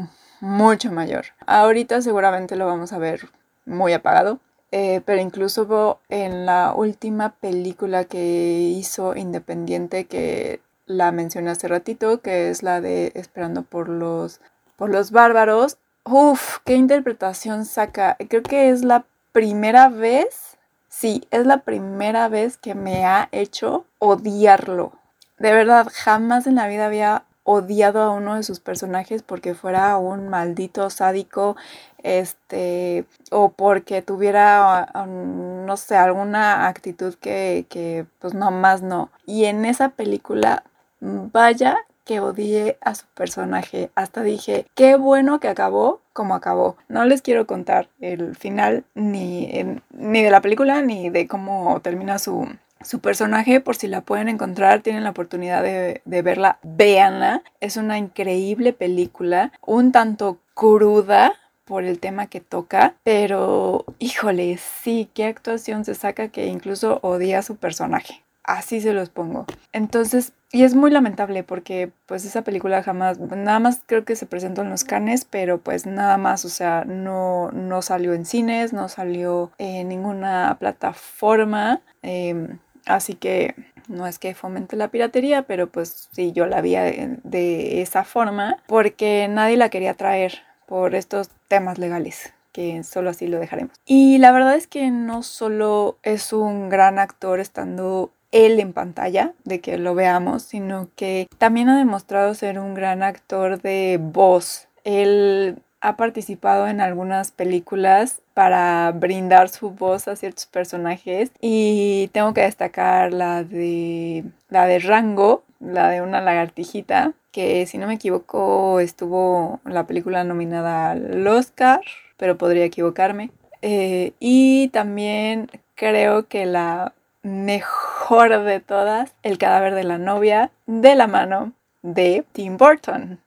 mucho 0.40 0.92
mayor. 0.92 1.26
Ahorita 1.46 2.02
seguramente 2.02 2.56
lo 2.56 2.66
vamos 2.66 2.92
a 2.92 2.98
ver 2.98 3.28
muy 3.66 3.92
apagado, 3.92 4.40
eh, 4.72 5.02
pero 5.04 5.20
incluso 5.20 6.00
en 6.08 6.46
la 6.46 6.74
última 6.74 7.34
película 7.34 8.04
que 8.04 8.72
hizo 8.76 9.16
Independiente, 9.16 10.06
que 10.06 10.60
la 10.86 11.12
mencioné 11.12 11.50
hace 11.50 11.68
ratito, 11.68 12.20
que 12.20 12.50
es 12.50 12.62
la 12.62 12.80
de 12.80 13.12
Esperando 13.14 13.62
por 13.62 13.88
los, 13.88 14.40
por 14.76 14.90
los 14.90 15.10
bárbaros, 15.10 15.78
Uf, 16.06 16.58
qué 16.66 16.74
interpretación 16.74 17.64
saca. 17.64 18.18
Creo 18.28 18.42
que 18.42 18.68
es 18.68 18.84
la 18.84 19.06
primera 19.32 19.88
vez, 19.88 20.58
sí, 20.90 21.26
es 21.30 21.46
la 21.46 21.62
primera 21.62 22.28
vez 22.28 22.58
que 22.58 22.74
me 22.74 23.06
ha 23.06 23.30
hecho 23.32 23.86
odiarlo. 23.98 24.92
De 25.38 25.54
verdad, 25.54 25.88
jamás 25.90 26.46
en 26.46 26.56
la 26.56 26.68
vida 26.68 26.84
había 26.84 27.24
odiado 27.44 28.02
a 28.02 28.10
uno 28.10 28.34
de 28.36 28.42
sus 28.42 28.60
personajes 28.60 29.22
porque 29.22 29.54
fuera 29.54 29.96
un 29.98 30.28
maldito 30.28 30.90
sádico, 30.90 31.56
este, 32.02 33.04
o 33.30 33.50
porque 33.50 34.02
tuviera, 34.02 34.90
um, 34.94 35.64
no 35.66 35.76
sé, 35.76 35.96
alguna 35.96 36.66
actitud 36.68 37.14
que, 37.14 37.66
que 37.68 38.06
pues 38.18 38.34
no 38.34 38.50
más 38.50 38.82
no. 38.82 39.10
Y 39.26 39.44
en 39.44 39.64
esa 39.64 39.90
película, 39.90 40.64
vaya 41.00 41.78
que 42.04 42.20
odié 42.20 42.78
a 42.82 42.94
su 42.94 43.06
personaje. 43.14 43.90
Hasta 43.94 44.22
dije, 44.22 44.66
qué 44.74 44.96
bueno 44.96 45.40
que 45.40 45.48
acabó 45.48 46.00
como 46.12 46.34
acabó. 46.34 46.76
No 46.88 47.04
les 47.04 47.22
quiero 47.22 47.46
contar 47.46 47.88
el 48.00 48.36
final 48.36 48.84
ni, 48.94 49.80
ni 49.90 50.22
de 50.22 50.30
la 50.30 50.40
película 50.40 50.80
ni 50.82 51.10
de 51.10 51.26
cómo 51.26 51.80
termina 51.80 52.18
su, 52.18 52.48
su 52.84 53.00
personaje, 53.00 53.60
por 53.60 53.76
si 53.76 53.88
la 53.88 54.02
pueden 54.02 54.28
encontrar, 54.28 54.82
tienen 54.82 55.04
la 55.04 55.10
oportunidad 55.10 55.62
de, 55.62 56.02
de, 56.04 56.22
verla, 56.22 56.58
véanla. 56.62 57.42
Es 57.60 57.76
una 57.76 57.98
increíble 57.98 58.72
película, 58.72 59.52
un 59.66 59.92
tanto 59.92 60.38
cruda 60.54 61.34
por 61.64 61.84
el 61.84 61.98
tema 61.98 62.26
que 62.26 62.40
toca, 62.40 62.94
pero 63.04 63.84
híjole, 63.98 64.58
sí, 64.58 65.08
qué 65.14 65.24
actuación 65.24 65.84
se 65.84 65.94
saca 65.94 66.28
que 66.28 66.46
incluso 66.46 66.98
odia 67.02 67.38
a 67.38 67.42
su 67.42 67.56
personaje. 67.56 68.22
Así 68.44 68.82
se 68.82 68.92
los 68.92 69.08
pongo. 69.08 69.46
Entonces, 69.72 70.34
y 70.52 70.64
es 70.64 70.74
muy 70.74 70.90
lamentable 70.90 71.42
porque 71.42 71.90
pues 72.04 72.26
esa 72.26 72.42
película 72.42 72.82
jamás, 72.82 73.18
nada 73.18 73.58
más 73.58 73.80
creo 73.86 74.04
que 74.04 74.16
se 74.16 74.26
presentó 74.26 74.60
en 74.60 74.68
los 74.68 74.84
canes, 74.84 75.24
pero 75.24 75.58
pues 75.58 75.86
nada 75.86 76.18
más, 76.18 76.44
o 76.44 76.50
sea, 76.50 76.84
no, 76.84 77.50
no 77.52 77.80
salió 77.80 78.12
en 78.12 78.26
cines, 78.26 78.74
no 78.74 78.90
salió 78.90 79.50
en 79.56 79.88
ninguna 79.88 80.58
plataforma. 80.60 81.80
Em, 82.02 82.58
así 82.86 83.14
que 83.14 83.54
no 83.88 84.06
es 84.06 84.18
que 84.18 84.34
fomente 84.34 84.76
la 84.76 84.88
piratería, 84.88 85.42
pero 85.42 85.68
pues 85.68 86.08
sí, 86.12 86.32
yo 86.32 86.46
la 86.46 86.60
vi 86.60 86.74
de, 86.74 87.82
esa 87.82 88.04
forma 88.04 88.58
porque 88.66 89.28
nadie 89.28 89.56
la 89.56 89.68
quería 89.68 89.94
traer 89.94 90.42
por 90.66 90.94
estos 90.94 91.30
temas 91.48 91.78
legales 91.78 92.32
que 92.52 92.84
solo 92.84 93.10
así 93.10 93.26
lo 93.26 93.40
dejaremos. 93.40 93.76
Y 93.84 94.18
la 94.18 94.30
verdad 94.30 94.54
es 94.54 94.68
que 94.68 94.90
no 94.92 95.24
solo 95.24 95.98
es 96.04 96.32
un 96.32 96.68
gran 96.68 97.00
actor 97.00 97.40
estando 97.40 98.12
él 98.30 98.60
en 98.60 98.72
pantalla, 98.72 99.32
de 99.44 99.60
que 99.60 99.76
lo 99.76 99.94
veamos, 99.94 100.42
sino 100.44 100.88
que 100.94 101.28
también 101.38 101.68
ha 101.68 101.78
demostrado 101.78 102.34
ser 102.34 102.60
un 102.60 102.74
gran 102.74 103.02
actor 103.02 103.60
de 103.60 103.98
voz. 104.00 104.68
Él 104.84 105.58
ha 105.84 105.96
participado 105.96 106.66
en 106.66 106.80
algunas 106.80 107.30
películas 107.30 108.22
para 108.32 108.90
brindar 108.92 109.50
su 109.50 109.70
voz 109.70 110.08
a 110.08 110.16
ciertos 110.16 110.46
personajes 110.46 111.30
y 111.42 112.08
tengo 112.12 112.32
que 112.32 112.40
destacar 112.40 113.12
la 113.12 113.44
de 113.44 114.24
la 114.48 114.66
de 114.66 114.78
Rango, 114.78 115.44
la 115.60 115.90
de 115.90 116.00
una 116.00 116.22
lagartijita, 116.22 117.12
que 117.32 117.66
si 117.66 117.76
no 117.76 117.86
me 117.86 117.94
equivoco 117.94 118.80
estuvo 118.80 119.60
la 119.66 119.86
película 119.86 120.24
nominada 120.24 120.92
al 120.92 121.26
Oscar, 121.26 121.82
pero 122.16 122.38
podría 122.38 122.64
equivocarme. 122.64 123.30
Eh, 123.60 124.14
y 124.20 124.68
también 124.68 125.50
creo 125.74 126.28
que 126.28 126.46
la 126.46 126.94
mejor 127.22 128.42
de 128.42 128.60
todas, 128.60 129.14
El 129.22 129.36
cadáver 129.36 129.74
de 129.74 129.84
la 129.84 129.98
novia, 129.98 130.50
de 130.66 130.94
la 130.94 131.08
mano 131.08 131.52
de 131.84 132.24
Tim 132.32 132.56
Burton. 132.56 133.20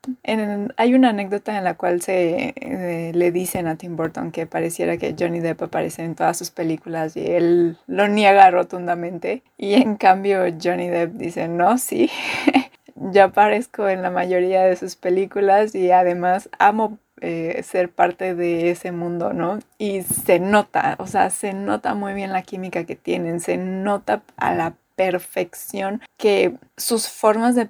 hay 0.77 0.95
una 0.95 1.09
anécdota 1.09 1.55
en 1.55 1.63
la 1.63 1.75
cual 1.75 2.01
se 2.01 2.55
eh, 2.55 3.11
le 3.13 3.31
dicen 3.31 3.67
a 3.67 3.75
Tim 3.75 3.95
Burton 3.95 4.31
que 4.31 4.47
pareciera 4.47 4.97
que 4.97 5.15
Johnny 5.17 5.39
Depp 5.39 5.61
aparece 5.61 6.03
en 6.03 6.15
todas 6.15 6.39
sus 6.39 6.49
películas 6.49 7.15
y 7.15 7.25
él 7.27 7.77
lo 7.85 8.07
niega 8.07 8.49
rotundamente. 8.49 9.43
Y 9.57 9.75
en 9.75 9.95
cambio 9.95 10.39
Johnny 10.61 10.87
Depp 10.87 11.13
dice, 11.13 11.47
no, 11.47 11.77
sí, 11.77 12.09
yo 12.95 13.25
aparezco 13.25 13.87
en 13.89 14.01
la 14.01 14.09
mayoría 14.09 14.63
de 14.63 14.75
sus 14.75 14.95
películas 14.95 15.75
y 15.75 15.91
además 15.91 16.49
amo 16.57 16.97
eh, 17.21 17.61
ser 17.63 17.89
parte 17.89 18.33
de 18.33 18.71
ese 18.71 18.91
mundo, 18.91 19.33
¿no? 19.33 19.59
Y 19.77 20.01
se 20.01 20.39
nota, 20.39 20.95
o 20.97 21.05
sea, 21.05 21.29
se 21.29 21.53
nota 21.53 21.93
muy 21.93 22.15
bien 22.15 22.33
la 22.33 22.41
química 22.41 22.85
que 22.85 22.95
tienen, 22.95 23.39
se 23.39 23.57
nota 23.57 24.23
a 24.35 24.55
la 24.55 24.73
perfección 24.95 26.01
que 26.17 26.55
sus 26.75 27.07
formas 27.07 27.53
de, 27.53 27.69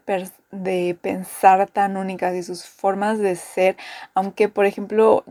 de 0.52 0.98
pensar 1.02 1.68
tan 1.68 1.98
únicas 1.98 2.34
y 2.36 2.44
sus 2.44 2.66
formas 2.66 3.20
de 3.20 3.36
ser, 3.36 3.78
aunque 4.14 4.50
por 4.50 4.66
ejemplo 4.66 5.24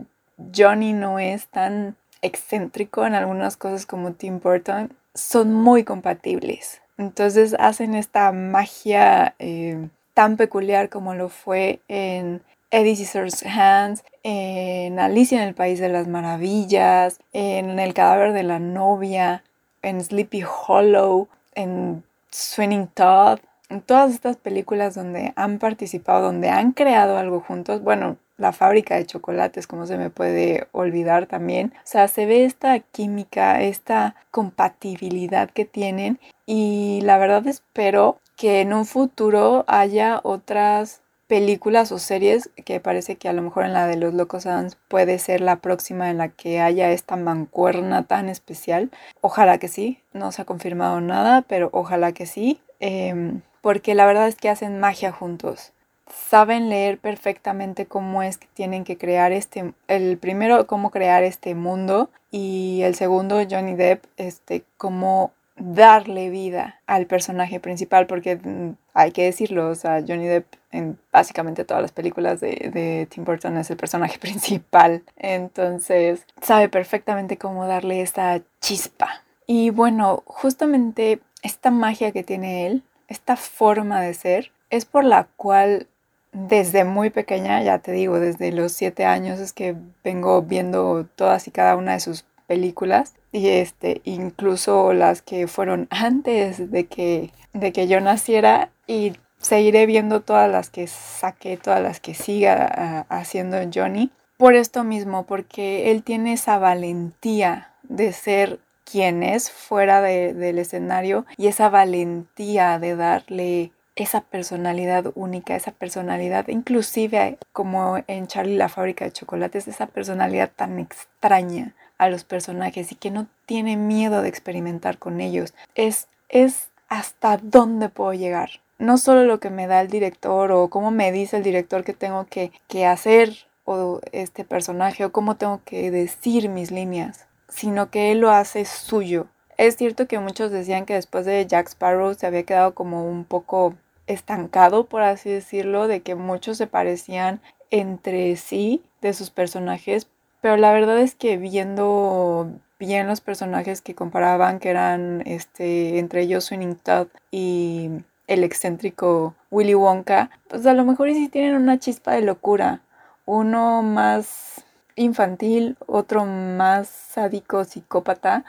Johnny 0.55 0.93
no 0.93 1.19
es 1.19 1.47
tan 1.47 1.95
excéntrico 2.21 3.05
en 3.05 3.15
algunas 3.15 3.57
cosas 3.57 3.85
como 3.85 4.13
Tim 4.13 4.39
Burton, 4.39 4.93
son 5.13 5.53
muy 5.53 5.83
compatibles. 5.83 6.81
Entonces 6.97 7.55
hacen 7.59 7.95
esta 7.95 8.31
magia 8.31 9.35
eh, 9.39 9.87
tan 10.13 10.37
peculiar 10.37 10.89
como 10.89 11.13
lo 11.13 11.29
fue 11.29 11.79
en 11.87 12.41
Eddie 12.71 12.95
Scissors 12.95 13.45
Hands, 13.45 14.03
en 14.23 14.99
Alicia 14.99 15.41
en 15.41 15.47
el 15.47 15.53
País 15.53 15.79
de 15.79 15.89
las 15.89 16.07
Maravillas, 16.07 17.19
en 17.33 17.79
El 17.79 17.93
cadáver 17.93 18.33
de 18.33 18.43
la 18.43 18.59
novia, 18.59 19.43
en 19.81 20.03
Sleepy 20.03 20.43
Hollow, 20.43 21.27
en 21.55 22.03
Swinging 22.29 22.87
Todd, 22.87 23.39
en 23.69 23.81
todas 23.81 24.13
estas 24.13 24.37
películas 24.37 24.95
donde 24.95 25.33
han 25.35 25.59
participado, 25.59 26.21
donde 26.23 26.49
han 26.49 26.71
creado 26.71 27.17
algo 27.17 27.41
juntos, 27.41 27.81
bueno, 27.81 28.17
la 28.37 28.53
fábrica 28.53 28.95
de 28.95 29.05
chocolates, 29.05 29.67
como 29.67 29.87
se 29.87 29.97
me 29.97 30.09
puede 30.09 30.67
olvidar 30.71 31.25
también. 31.25 31.73
O 31.77 31.81
sea, 31.83 32.07
se 32.07 32.25
ve 32.25 32.45
esta 32.45 32.79
química, 32.79 33.61
esta 33.61 34.15
compatibilidad 34.31 35.49
que 35.49 35.65
tienen 35.65 36.19
y 36.45 37.01
la 37.03 37.17
verdad 37.17 37.45
espero 37.47 38.19
que 38.35 38.61
en 38.61 38.73
un 38.73 38.85
futuro 38.85 39.65
haya 39.67 40.21
otras 40.23 41.01
películas 41.27 41.91
o 41.91 41.99
series 41.99 42.49
que 42.63 42.79
parece 42.79 43.17
que 43.17 43.27
a 43.27 43.33
lo 43.33 43.41
mejor 43.41 43.65
en 43.65 43.73
la 43.73 43.87
de 43.87 43.97
los 43.97 44.13
Locos 44.13 44.45
Adams 44.45 44.77
puede 44.87 45.19
ser 45.19 45.41
la 45.41 45.57
próxima 45.57 46.09
en 46.09 46.17
la 46.17 46.29
que 46.29 46.61
haya 46.61 46.91
esta 46.91 47.17
mancuerna 47.17 48.03
tan 48.03 48.29
especial. 48.29 48.91
Ojalá 49.19 49.57
que 49.57 49.67
sí, 49.67 49.99
no 50.13 50.31
se 50.31 50.43
ha 50.43 50.45
confirmado 50.45 51.01
nada, 51.01 51.41
pero 51.41 51.69
ojalá 51.73 52.13
que 52.13 52.25
sí, 52.25 52.61
em, 52.79 53.41
porque 53.61 53.95
la 53.95 54.05
verdad 54.05 54.27
es 54.27 54.35
que 54.35 54.49
hacen 54.49 54.79
magia 54.79 55.11
juntos. 55.11 55.73
Saben 56.11 56.69
leer 56.69 56.99
perfectamente 56.99 57.85
cómo 57.85 58.23
es 58.23 58.37
que 58.37 58.47
tienen 58.53 58.83
que 58.83 58.97
crear 58.97 59.31
este, 59.31 59.73
el 59.87 60.17
primero 60.17 60.65
cómo 60.65 60.89
crear 60.89 61.23
este 61.23 61.53
mundo 61.53 62.09
y 62.31 62.81
el 62.83 62.95
segundo 62.95 63.41
Johnny 63.49 63.75
Depp, 63.75 64.05
este, 64.17 64.63
cómo 64.77 65.31
darle 65.57 66.29
vida 66.29 66.79
al 66.85 67.07
personaje 67.07 67.59
principal, 67.59 68.07
porque 68.07 68.37
mm, 68.37 68.75
hay 68.93 69.11
que 69.11 69.23
decirlo, 69.23 69.69
o 69.69 69.75
sea, 69.75 70.03
Johnny 70.07 70.27
Depp 70.27 70.45
en 70.71 70.99
básicamente 71.11 71.65
todas 71.65 71.81
las 71.81 71.91
películas 71.91 72.39
de, 72.39 72.69
de, 72.73 73.07
Tim 73.09 73.25
Burton 73.25 73.57
es 73.57 73.69
el 73.69 73.77
personaje 73.77 74.19
principal, 74.19 75.03
entonces 75.17 76.25
sabe 76.41 76.69
perfectamente 76.69 77.37
cómo 77.37 77.65
darle 77.67 78.01
esta 78.01 78.41
chispa. 78.61 79.23
Y 79.47 79.69
bueno, 79.69 80.23
justamente 80.25 81.21
esta 81.41 81.71
magia 81.71 82.11
que 82.11 82.23
tiene 82.23 82.67
él, 82.67 82.83
esta 83.07 83.35
forma 83.35 84.01
de 84.01 84.13
ser, 84.13 84.51
es 84.69 84.85
por 84.85 85.03
la 85.03 85.27
cual 85.35 85.87
desde 86.33 86.83
muy 86.83 87.09
pequeña, 87.09 87.61
ya 87.63 87.79
te 87.79 87.91
digo, 87.91 88.19
desde 88.19 88.51
los 88.51 88.71
siete 88.71 89.05
años 89.05 89.39
es 89.39 89.53
que 89.53 89.75
vengo 90.03 90.41
viendo 90.41 91.07
todas 91.15 91.47
y 91.47 91.51
cada 91.51 91.75
una 91.75 91.93
de 91.93 91.99
sus 91.99 92.25
películas 92.47 93.13
y 93.31 93.49
este 93.49 94.01
incluso 94.05 94.93
las 94.93 95.21
que 95.21 95.47
fueron 95.47 95.87
antes 95.89 96.71
de 96.71 96.85
que 96.85 97.31
de 97.53 97.73
que 97.73 97.87
yo 97.87 97.99
naciera 97.99 98.71
y 98.87 99.13
seguiré 99.37 99.85
viendo 99.85 100.21
todas 100.21 100.49
las 100.49 100.69
que 100.69 100.87
saqué, 100.87 101.57
todas 101.57 101.81
las 101.81 101.99
que 101.99 102.13
siga 102.13 103.05
haciendo 103.09 103.57
Johnny 103.73 104.11
por 104.37 104.53
esto 104.53 104.83
mismo, 104.83 105.25
porque 105.25 105.91
él 105.91 106.03
tiene 106.03 106.33
esa 106.33 106.59
valentía 106.59 107.73
de 107.81 108.13
ser 108.13 108.59
quien 108.89 109.23
es 109.23 109.51
fuera 109.51 110.01
del 110.01 110.59
escenario 110.59 111.25
y 111.37 111.47
esa 111.47 111.69
valentía 111.69 112.79
de 112.79 112.95
darle 112.95 113.71
esa 113.95 114.21
personalidad 114.21 115.11
única, 115.15 115.55
esa 115.55 115.71
personalidad, 115.71 116.47
inclusive 116.47 117.37
como 117.51 117.97
en 118.07 118.27
Charlie 118.27 118.55
la 118.55 118.69
fábrica 118.69 119.05
de 119.05 119.11
chocolates, 119.11 119.67
esa 119.67 119.87
personalidad 119.87 120.51
tan 120.55 120.79
extraña 120.79 121.73
a 121.97 122.09
los 122.09 122.23
personajes 122.23 122.91
y 122.91 122.95
que 122.95 123.11
no 123.11 123.27
tiene 123.45 123.75
miedo 123.75 124.21
de 124.21 124.29
experimentar 124.29 124.99
con 124.99 125.19
ellos. 125.19 125.53
Es, 125.73 126.07
es 126.29 126.69
hasta 126.89 127.37
dónde 127.37 127.89
puedo 127.89 128.13
llegar. 128.13 128.49
No 128.77 128.97
solo 128.97 129.23
lo 129.23 129.39
que 129.39 129.49
me 129.49 129.65
da 129.65 129.81
el 129.81 129.87
director 129.87 130.51
o 130.51 130.69
cómo 130.69 130.91
me 130.91 131.11
dice 131.11 131.37
el 131.37 131.43
director 131.43 131.83
que 131.83 131.93
tengo 131.93 132.25
que, 132.25 132.51
que 132.67 132.85
hacer 132.85 133.47
o 133.65 133.99
este 134.11 134.45
personaje 134.45 135.03
o 135.03 135.11
cómo 135.11 135.35
tengo 135.35 135.61
que 135.65 135.91
decir 135.91 136.47
mis 136.47 136.71
líneas, 136.71 137.26
sino 137.47 137.89
que 137.89 138.11
él 138.11 138.19
lo 138.19 138.31
hace 138.31 138.65
suyo. 138.65 139.27
Es 139.57 139.75
cierto 139.75 140.07
que 140.07 140.19
muchos 140.19 140.51
decían 140.51 140.85
que 140.85 140.93
después 140.93 141.25
de 141.25 141.45
Jack 141.47 141.69
Sparrow 141.69 142.13
se 142.13 142.27
había 142.27 142.43
quedado 142.43 142.75
como 142.75 143.07
un 143.07 143.25
poco 143.25 143.75
estancado, 144.05 144.85
por 144.85 145.01
así 145.01 145.29
decirlo, 145.29 145.87
de 145.87 146.01
que 146.01 146.15
muchos 146.15 146.57
se 146.57 146.67
parecían 146.67 147.41
entre 147.71 148.35
sí 148.37 148.83
de 149.01 149.13
sus 149.13 149.29
personajes, 149.29 150.07
pero 150.41 150.57
la 150.57 150.71
verdad 150.71 150.99
es 150.99 151.15
que 151.15 151.37
viendo 151.37 152.51
bien 152.79 153.07
los 153.07 153.21
personajes 153.21 153.81
que 153.81 153.95
comparaban, 153.95 154.59
que 154.59 154.69
eran 154.69 155.23
este, 155.25 155.99
entre 155.99 156.21
ellos 156.21 156.45
Sweeney 156.45 156.75
Todd 156.75 157.07
y 157.31 157.89
el 158.27 158.43
excéntrico 158.43 159.35
Willy 159.49 159.73
Wonka, 159.73 160.29
pues 160.47 160.65
a 160.65 160.73
lo 160.73 160.85
mejor 160.85 161.11
sí 161.11 161.29
tienen 161.29 161.55
una 161.55 161.79
chispa 161.79 162.13
de 162.13 162.21
locura. 162.21 162.81
Uno 163.25 163.81
más 163.81 164.56
infantil, 164.97 165.77
otro 165.85 166.25
más 166.25 166.89
sádico, 166.89 167.63
psicópata, 167.63 168.43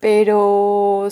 pero 0.00 1.08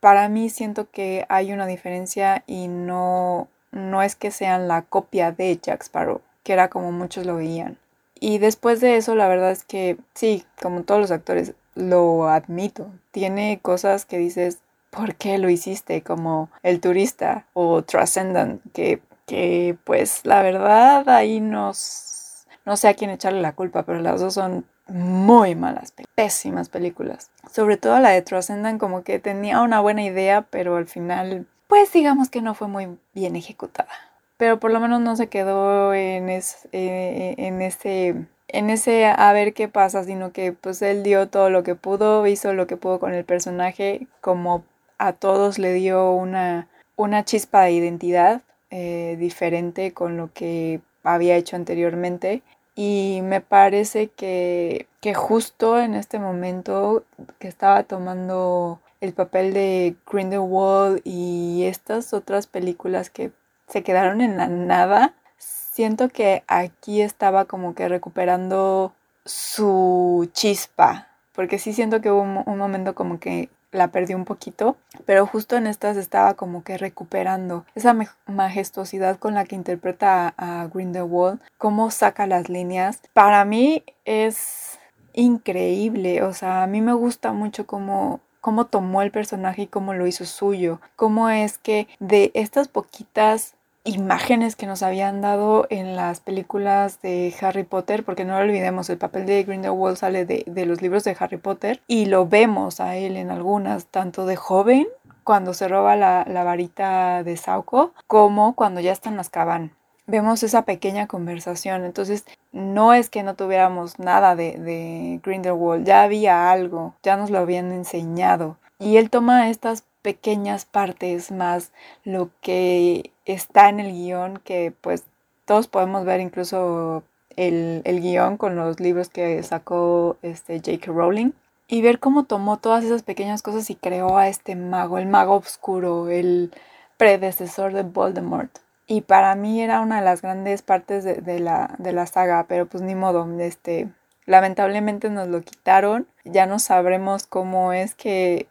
para 0.00 0.28
mí 0.28 0.50
siento 0.50 0.90
que 0.90 1.24
hay 1.28 1.52
una 1.52 1.66
diferencia 1.66 2.42
y 2.46 2.66
no, 2.66 3.46
no 3.70 4.02
es 4.02 4.16
que 4.16 4.30
sean 4.32 4.66
la 4.66 4.82
copia 4.82 5.30
de 5.30 5.56
Jack 5.62 5.82
Sparrow, 5.82 6.20
que 6.42 6.52
era 6.52 6.68
como 6.68 6.90
muchos 6.90 7.24
lo 7.24 7.36
veían. 7.36 7.78
Y 8.18 8.38
después 8.38 8.80
de 8.80 8.96
eso, 8.96 9.14
la 9.14 9.28
verdad 9.28 9.50
es 9.50 9.64
que 9.64 9.98
sí, 10.14 10.44
como 10.60 10.82
todos 10.82 11.00
los 11.00 11.10
actores, 11.10 11.54
lo 11.74 12.28
admito. 12.28 12.90
Tiene 13.10 13.58
cosas 13.60 14.04
que 14.06 14.18
dices, 14.18 14.58
¿por 14.90 15.14
qué 15.16 15.38
lo 15.38 15.50
hiciste? 15.50 16.02
Como 16.02 16.48
El 16.62 16.80
Turista 16.80 17.46
o 17.52 17.82
Transcendent, 17.82 18.62
que, 18.72 19.00
que 19.26 19.76
pues 19.84 20.24
la 20.24 20.42
verdad 20.42 21.08
ahí 21.08 21.40
nos... 21.40 22.23
No 22.64 22.76
sé 22.76 22.88
a 22.88 22.94
quién 22.94 23.10
echarle 23.10 23.42
la 23.42 23.54
culpa, 23.54 23.84
pero 23.84 24.00
las 24.00 24.20
dos 24.20 24.34
son 24.34 24.64
muy 24.88 25.54
malas, 25.54 25.92
pésimas 26.14 26.68
películas. 26.68 27.30
Sobre 27.50 27.76
todo 27.76 27.98
la 28.00 28.10
de 28.10 28.22
Transcendent 28.22 28.80
como 28.80 29.02
que 29.02 29.18
tenía 29.18 29.60
una 29.60 29.80
buena 29.80 30.02
idea, 30.02 30.42
pero 30.42 30.76
al 30.76 30.86
final, 30.86 31.46
pues 31.68 31.92
digamos 31.92 32.30
que 32.30 32.42
no 32.42 32.54
fue 32.54 32.68
muy 32.68 32.98
bien 33.14 33.36
ejecutada. 33.36 33.90
Pero 34.36 34.58
por 34.58 34.72
lo 34.72 34.80
menos 34.80 35.00
no 35.00 35.16
se 35.16 35.28
quedó 35.28 35.94
en, 35.94 36.28
es, 36.28 36.68
eh, 36.72 37.34
en 37.38 37.62
ese 37.62 38.26
en 38.48 38.70
ese 38.70 39.06
a 39.06 39.32
ver 39.32 39.52
qué 39.52 39.68
pasa, 39.68 40.04
sino 40.04 40.32
que 40.32 40.52
pues 40.52 40.80
él 40.82 41.02
dio 41.02 41.28
todo 41.28 41.50
lo 41.50 41.62
que 41.62 41.74
pudo, 41.74 42.26
hizo 42.26 42.52
lo 42.52 42.66
que 42.66 42.76
pudo 42.76 43.00
con 43.00 43.12
el 43.14 43.24
personaje, 43.24 44.06
como 44.20 44.64
a 44.98 45.12
todos 45.12 45.58
le 45.58 45.72
dio 45.72 46.12
una, 46.12 46.68
una 46.96 47.24
chispa 47.24 47.62
de 47.62 47.72
identidad 47.72 48.42
eh, 48.70 49.16
diferente 49.18 49.92
con 49.92 50.16
lo 50.16 50.32
que 50.32 50.80
había 51.04 51.36
hecho 51.36 51.56
anteriormente 51.56 52.42
y 52.74 53.20
me 53.22 53.40
parece 53.40 54.08
que, 54.08 54.88
justo 55.14 55.78
en 55.78 55.94
este 55.94 56.18
momento 56.18 57.04
que 57.38 57.46
estaba 57.46 57.84
tomando 57.84 58.80
el 59.00 59.12
papel 59.12 59.52
de 59.54 59.96
Grindelwald 60.10 61.00
y 61.04 61.64
estas 61.64 62.12
otras 62.12 62.46
películas 62.46 63.10
que 63.10 63.30
se 63.68 63.82
quedaron 63.82 64.20
en 64.20 64.36
la 64.36 64.48
nada, 64.48 65.14
siento 65.38 66.08
que 66.08 66.42
aquí 66.48 67.00
estaba 67.00 67.44
como 67.44 67.74
que 67.74 67.88
recuperando 67.88 68.92
su 69.24 70.28
chispa, 70.32 71.08
porque 71.32 71.58
sí 71.58 71.72
siento 71.72 72.00
que 72.00 72.10
hubo 72.10 72.22
un 72.22 72.58
momento 72.58 72.94
como 72.94 73.20
que 73.20 73.50
la 73.74 73.88
perdí 73.88 74.14
un 74.14 74.24
poquito, 74.24 74.76
pero 75.04 75.26
justo 75.26 75.56
en 75.56 75.66
estas 75.66 75.96
estaba 75.96 76.34
como 76.34 76.62
que 76.62 76.78
recuperando 76.78 77.66
esa 77.74 77.94
majestuosidad 78.26 79.18
con 79.18 79.34
la 79.34 79.44
que 79.44 79.56
interpreta 79.56 80.32
a, 80.36 80.68
Grindelwald, 80.72 81.40
cómo 81.58 81.90
saca 81.90 82.26
las 82.26 82.48
líneas. 82.48 83.02
Para 83.12 83.44
mí 83.44 83.82
es 84.04 84.78
increíble, 85.12 86.22
o 86.22 86.32
sea, 86.32 86.62
a 86.62 86.66
mí 86.66 86.80
me 86.80 86.94
gusta 86.94 87.32
mucho 87.32 87.66
cómo 87.66 88.20
cómo 88.40 88.66
tomó 88.66 89.00
el 89.00 89.10
personaje 89.10 89.62
y 89.62 89.66
cómo 89.68 89.94
lo 89.94 90.06
hizo 90.06 90.26
suyo, 90.26 90.78
cómo 90.96 91.30
es 91.30 91.56
que 91.56 91.88
de 91.98 92.30
estas 92.34 92.68
poquitas 92.68 93.53
imágenes 93.84 94.56
que 94.56 94.66
nos 94.66 94.82
habían 94.82 95.20
dado 95.20 95.66
en 95.68 95.94
las 95.94 96.20
películas 96.20 97.00
de 97.02 97.34
Harry 97.40 97.64
Potter, 97.64 98.04
porque 98.04 98.24
no 98.24 98.38
lo 98.38 98.44
olvidemos, 98.44 98.88
el 98.88 98.98
papel 98.98 99.26
de 99.26 99.44
Grindelwald 99.44 99.96
sale 99.96 100.24
de, 100.24 100.66
los 100.66 100.80
libros 100.80 101.04
de 101.04 101.16
Harry 101.18 101.36
Potter 101.36 101.82
y 101.86 102.06
lo 102.06 102.26
vemos 102.26 102.80
a 102.80 102.96
él 102.96 103.16
en 103.16 103.30
algunas, 103.30 103.86
tanto 103.86 104.24
de 104.26 104.36
joven, 104.36 104.86
cuando 105.22 105.54
se 105.54 105.68
roba 105.68 105.96
la, 105.96 106.24
la 106.28 106.44
varita 106.44 107.22
de 107.22 107.36
Sauco, 107.36 107.92
como 108.06 108.54
cuando 108.54 108.80
ya 108.80 108.92
está 108.92 109.10
en 109.10 109.20
Azkaban. 109.20 109.72
Vemos 110.06 110.42
esa 110.42 110.62
pequeña 110.62 111.06
conversación, 111.06 111.84
entonces 111.84 112.24
no 112.52 112.92
es 112.92 113.08
que 113.08 113.22
no 113.22 113.34
tuviéramos 113.34 113.98
nada 113.98 114.36
de, 114.36 114.58
de 114.58 115.20
Grindelwald, 115.22 115.86
ya 115.86 116.02
había 116.02 116.50
algo, 116.50 116.94
ya 117.02 117.16
nos 117.16 117.30
lo 117.30 117.38
habían 117.38 117.72
enseñado. 117.72 118.58
Y 118.78 118.96
él 118.96 119.08
toma 119.08 119.48
estas 119.48 119.84
pequeñas 120.04 120.66
partes 120.66 121.32
más 121.32 121.72
lo 122.04 122.28
que 122.42 123.10
está 123.24 123.70
en 123.70 123.80
el 123.80 123.90
guion 123.92 124.36
que 124.36 124.70
pues 124.82 125.04
todos 125.46 125.66
podemos 125.66 126.04
ver 126.04 126.20
incluso 126.20 127.02
el, 127.36 127.80
el 127.86 128.02
guion 128.02 128.36
con 128.36 128.54
los 128.54 128.80
libros 128.80 129.08
que 129.08 129.42
sacó 129.42 130.18
este 130.20 130.58
J.K. 130.58 130.92
Rowling 130.92 131.30
y 131.68 131.80
ver 131.80 132.00
cómo 132.00 132.24
tomó 132.24 132.58
todas 132.58 132.84
esas 132.84 133.02
pequeñas 133.02 133.40
cosas 133.40 133.70
y 133.70 133.76
creó 133.76 134.18
a 134.18 134.28
este 134.28 134.56
mago, 134.56 134.98
el 134.98 135.06
mago 135.06 135.36
oscuro, 135.36 136.10
el 136.10 136.52
predecesor 136.98 137.72
de 137.72 137.82
Voldemort. 137.82 138.58
Y 138.86 139.00
para 139.00 139.34
mí 139.34 139.62
era 139.62 139.80
una 139.80 140.00
de 140.00 140.04
las 140.04 140.20
grandes 140.20 140.60
partes 140.60 141.02
de, 141.04 141.14
de, 141.14 141.40
la, 141.40 141.74
de 141.78 141.94
la 141.94 142.04
saga, 142.04 142.44
pero 142.46 142.66
pues 142.66 142.82
ni 142.82 142.94
modo, 142.94 143.26
este, 143.40 143.88
lamentablemente 144.26 145.08
nos 145.08 145.28
lo 145.28 145.40
quitaron. 145.40 146.06
Ya 146.24 146.44
no 146.44 146.58
sabremos 146.58 147.26
cómo 147.26 147.72
es 147.72 147.94
que 147.94 148.46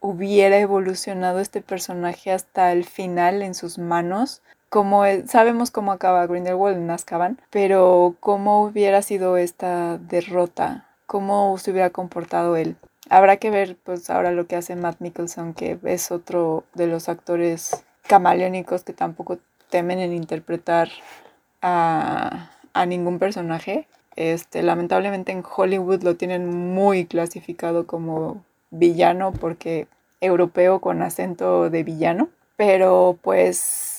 hubiera 0.00 0.58
evolucionado 0.58 1.40
este 1.40 1.60
personaje 1.60 2.32
hasta 2.32 2.72
el 2.72 2.84
final 2.84 3.42
en 3.42 3.54
sus 3.54 3.78
manos. 3.78 4.42
Como 4.68 5.04
sabemos 5.26 5.70
cómo 5.70 5.92
acaba 5.92 6.26
Grindelwald 6.26 6.76
en 6.76 6.90
Azkaban, 6.90 7.40
pero 7.50 8.16
cómo 8.20 8.62
hubiera 8.62 9.02
sido 9.02 9.36
esta 9.36 9.98
derrota, 9.98 10.88
cómo 11.06 11.56
se 11.58 11.70
hubiera 11.70 11.90
comportado 11.90 12.56
él. 12.56 12.76
Habrá 13.08 13.36
que 13.36 13.50
ver 13.50 13.76
pues 13.84 14.10
ahora 14.10 14.32
lo 14.32 14.46
que 14.46 14.56
hace 14.56 14.74
Matt 14.74 15.00
Mickelson, 15.00 15.54
que 15.54 15.78
es 15.84 16.10
otro 16.10 16.64
de 16.74 16.88
los 16.88 17.08
actores 17.08 17.84
camaleónicos 18.06 18.82
que 18.82 18.92
tampoco 18.92 19.38
temen 19.70 20.00
en 20.00 20.12
interpretar 20.12 20.88
a, 21.62 22.50
a 22.72 22.86
ningún 22.86 23.18
personaje. 23.18 23.86
Este, 24.16 24.62
lamentablemente 24.62 25.30
en 25.30 25.44
Hollywood 25.44 26.02
lo 26.02 26.16
tienen 26.16 26.48
muy 26.48 27.04
clasificado 27.06 27.86
como 27.86 28.44
villano 28.70 29.32
porque 29.32 29.88
europeo 30.20 30.80
con 30.80 31.02
acento 31.02 31.70
de 31.70 31.82
villano, 31.82 32.28
pero 32.56 33.18
pues 33.22 33.96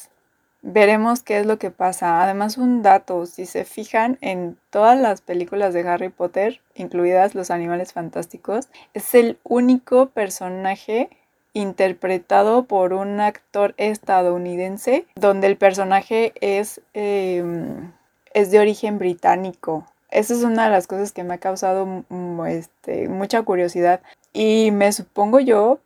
veremos 0.62 1.24
qué 1.24 1.40
es 1.40 1.46
lo 1.46 1.58
que 1.58 1.72
pasa. 1.72 2.24
Además, 2.24 2.58
un 2.58 2.82
dato, 2.82 3.26
si 3.26 3.46
se 3.46 3.64
fijan 3.64 4.18
en 4.22 4.58
todas 4.70 5.00
las 5.00 5.22
películas 5.22 5.74
de 5.74 5.88
Harry 5.88 6.10
Potter, 6.10 6.62
incluidas 6.76 7.36
los 7.36 7.52
animales 7.52 7.94
fantásticos, 7.94 8.68
es 8.94 9.16
el 9.16 9.40
único 9.44 10.08
personaje 10.08 11.10
interpretado 11.54 12.66
por 12.66 12.94
un 12.94 13.20
actor 13.20 13.74
estadounidense, 13.78 15.06
donde 15.16 15.48
el 15.48 15.58
personaje 15.58 16.34
es, 16.42 16.82
em, 16.94 17.92
es 18.34 18.52
de 18.52 18.60
origen 18.60 19.00
británico. 19.00 19.86
Esa 20.10 20.34
es 20.34 20.44
una 20.44 20.66
de 20.66 20.72
las 20.72 20.88
cosas 20.88 21.12
que 21.12 21.24
me 21.24 21.34
ha 21.34 21.38
causado 21.38 22.06
este, 22.48 23.10
mucha 23.10 23.42
curiosidad 23.42 24.02
y 24.34 24.72
me 24.72 24.92
supongo 24.92 25.40
yo 25.40 25.80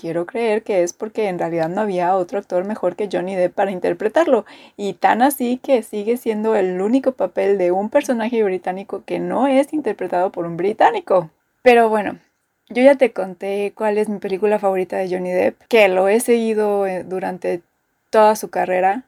quiero 0.00 0.26
creer 0.26 0.62
que 0.62 0.82
es 0.82 0.92
porque 0.92 1.28
en 1.28 1.38
realidad 1.38 1.68
no 1.68 1.82
había 1.82 2.16
otro 2.16 2.38
actor 2.38 2.64
mejor 2.64 2.96
que 2.96 3.08
Johnny 3.12 3.34
Depp 3.34 3.54
para 3.54 3.70
interpretarlo. 3.70 4.46
Y 4.76 4.94
tan 4.94 5.22
así 5.22 5.58
que 5.58 5.82
sigue 5.82 6.16
siendo 6.16 6.56
el 6.56 6.80
único 6.80 7.12
papel 7.12 7.58
de 7.58 7.70
un 7.70 7.90
personaje 7.90 8.42
británico 8.42 9.02
que 9.04 9.18
no 9.18 9.46
es 9.46 9.72
interpretado 9.72 10.32
por 10.32 10.46
un 10.46 10.56
británico. 10.56 11.30
Pero 11.62 11.88
bueno, 11.88 12.18
yo 12.70 12.82
ya 12.82 12.94
te 12.94 13.12
conté 13.12 13.72
cuál 13.74 13.98
es 13.98 14.08
mi 14.08 14.18
película 14.18 14.58
favorita 14.58 14.96
de 14.96 15.10
Johnny 15.10 15.30
Depp, 15.30 15.60
que 15.68 15.88
lo 15.88 16.08
he 16.08 16.20
seguido 16.20 16.86
eh, 16.86 17.04
durante 17.04 17.60
toda 18.08 18.36
su 18.36 18.48
carrera, 18.48 19.04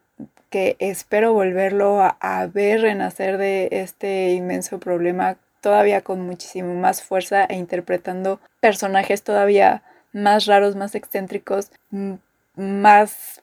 que 0.51 0.77
espero 0.79 1.33
volverlo 1.33 2.03
a, 2.03 2.17
a 2.21 2.47
ver 2.47 2.83
renacer 2.83 3.39
de 3.39 3.69
este 3.73 4.33
inmenso 4.33 4.79
problema 4.79 5.39
todavía 5.63 6.03
con 6.03 6.21
muchísimo 6.21 6.75
más 6.75 7.03
fuerza 7.03 7.45
e 7.45 7.57
interpretando 7.57 8.41
personajes 8.61 9.23
todavía 9.23 9.83
más 10.13 10.45
raros, 10.45 10.77
más 10.77 10.95
excéntricos, 10.95 11.71
más 12.55 13.41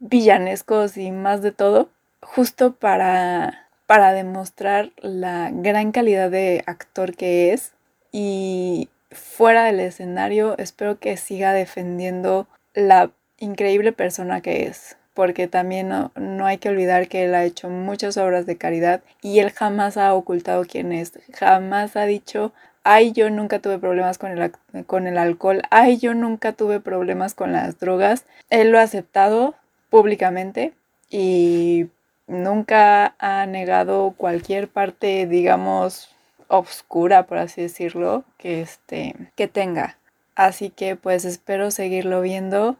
villanescos 0.00 0.98
y 0.98 1.12
más 1.12 1.40
de 1.40 1.52
todo, 1.52 1.88
justo 2.20 2.74
para, 2.74 3.68
para 3.86 4.12
demostrar 4.12 4.90
la 4.98 5.50
gran 5.52 5.92
calidad 5.92 6.30
de 6.30 6.62
actor 6.66 7.16
que 7.16 7.52
es. 7.52 7.72
Y 8.12 8.90
fuera 9.10 9.64
del 9.64 9.80
escenario 9.80 10.58
espero 10.58 10.98
que 10.98 11.16
siga 11.16 11.52
defendiendo 11.52 12.48
la 12.74 13.10
increíble 13.38 13.92
persona 13.92 14.40
que 14.40 14.66
es 14.66 14.96
porque 15.14 15.48
también 15.48 15.88
no, 15.88 16.12
no, 16.14 16.46
hay 16.46 16.58
que 16.58 16.68
olvidar 16.68 17.08
que 17.08 17.24
él 17.24 17.34
ha 17.34 17.44
hecho 17.44 17.68
muchas 17.68 18.16
obras 18.16 18.46
de 18.46 18.56
caridad 18.56 19.02
y 19.22 19.40
él 19.40 19.50
jamás 19.50 19.96
ha 19.96 20.14
ocultado 20.14 20.64
quién 20.64 20.92
es, 20.92 21.18
jamás 21.32 21.96
ha 21.96 22.04
dicho, 22.04 22.52
ay, 22.84 23.12
yo 23.12 23.30
nunca 23.30 23.58
tuve 23.58 23.78
problemas 23.78 24.18
con 24.18 24.30
el, 24.30 24.52
con 24.86 25.06
el 25.06 25.18
alcohol, 25.18 25.62
ay, 25.70 25.98
yo 25.98 26.14
nunca 26.14 26.52
tuve 26.52 26.80
problemas 26.80 27.34
con 27.34 27.52
las 27.52 27.78
drogas. 27.78 28.24
Él 28.48 28.70
lo 28.70 28.78
ha 28.78 28.82
aceptado 28.82 29.54
públicamente 29.90 30.72
y 31.10 31.88
nunca 32.26 33.14
ha 33.18 33.46
negado 33.46 34.14
cualquier 34.16 34.68
parte, 34.68 35.26
digamos, 35.26 36.14
oscura, 36.48 37.26
por 37.26 37.38
así 37.38 37.62
decirlo, 37.62 38.24
que, 38.38 38.62
este, 38.62 39.14
que 39.36 39.48
tenga. 39.48 39.98
Así 40.34 40.70
que 40.70 40.96
pues 40.96 41.24
espero 41.24 41.70
seguirlo 41.70 42.22
viendo 42.22 42.76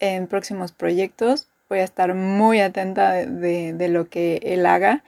en 0.00 0.26
próximos 0.26 0.72
proyectos. 0.72 1.48
Voy 1.68 1.78
a 1.78 1.84
estar 1.84 2.14
muy 2.14 2.60
atenta 2.60 3.12
de, 3.12 3.72
de 3.72 3.88
lo 3.88 4.08
que 4.08 4.40
él 4.42 4.66
haga 4.66 5.02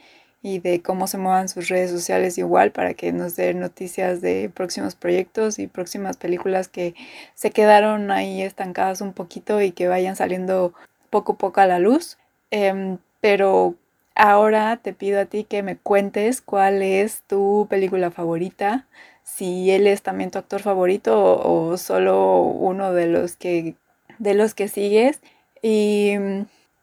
y 0.47 0.61
de 0.61 0.81
cómo 0.81 1.09
se 1.09 1.19
muevan 1.19 1.49
sus 1.49 1.69
redes 1.69 1.91
sociales 1.91 2.39
igual 2.39 2.71
para 2.71 2.95
que 2.95 3.11
nos 3.11 3.35
dé 3.35 3.53
noticias 3.53 4.21
de 4.21 4.49
próximos 4.55 4.95
proyectos 4.95 5.59
y 5.59 5.67
próximas 5.67 6.17
películas 6.17 6.69
que 6.69 6.95
se 7.35 7.51
quedaron 7.51 8.13
ahí 8.13 8.43
estancadas 8.43 9.01
un 9.01 9.13
poquito 9.13 9.61
y 9.61 9.73
que 9.73 9.89
vayan 9.89 10.15
saliendo 10.15 10.73
poco 11.11 11.33
a 11.33 11.37
poco 11.39 11.61
a 11.61 11.67
la 11.67 11.81
luz. 11.81 12.17
Em, 12.53 12.99
pero 13.21 13.75
ahora 14.15 14.77
te 14.77 14.93
pido 14.93 15.21
a 15.21 15.25
ti 15.25 15.43
que 15.43 15.65
me 15.65 15.77
cuentes 15.77 16.41
cuál 16.41 16.81
es 16.81 17.23
tu 17.27 17.67
película 17.69 18.13
favorita, 18.13 18.87
si 19.25 19.73
él 19.73 19.89
es 19.89 20.03
también 20.03 20.31
tu 20.31 20.39
actor 20.39 20.63
favorito 20.63 21.21
o, 21.21 21.71
o 21.71 21.77
solo 21.77 22.41
uno 22.43 22.93
de 22.93 23.09
los 23.09 23.35
que 23.35 23.75
de 24.19 24.35
los 24.35 24.55
que 24.55 24.69
sigues 24.69 25.21
y 25.69 26.15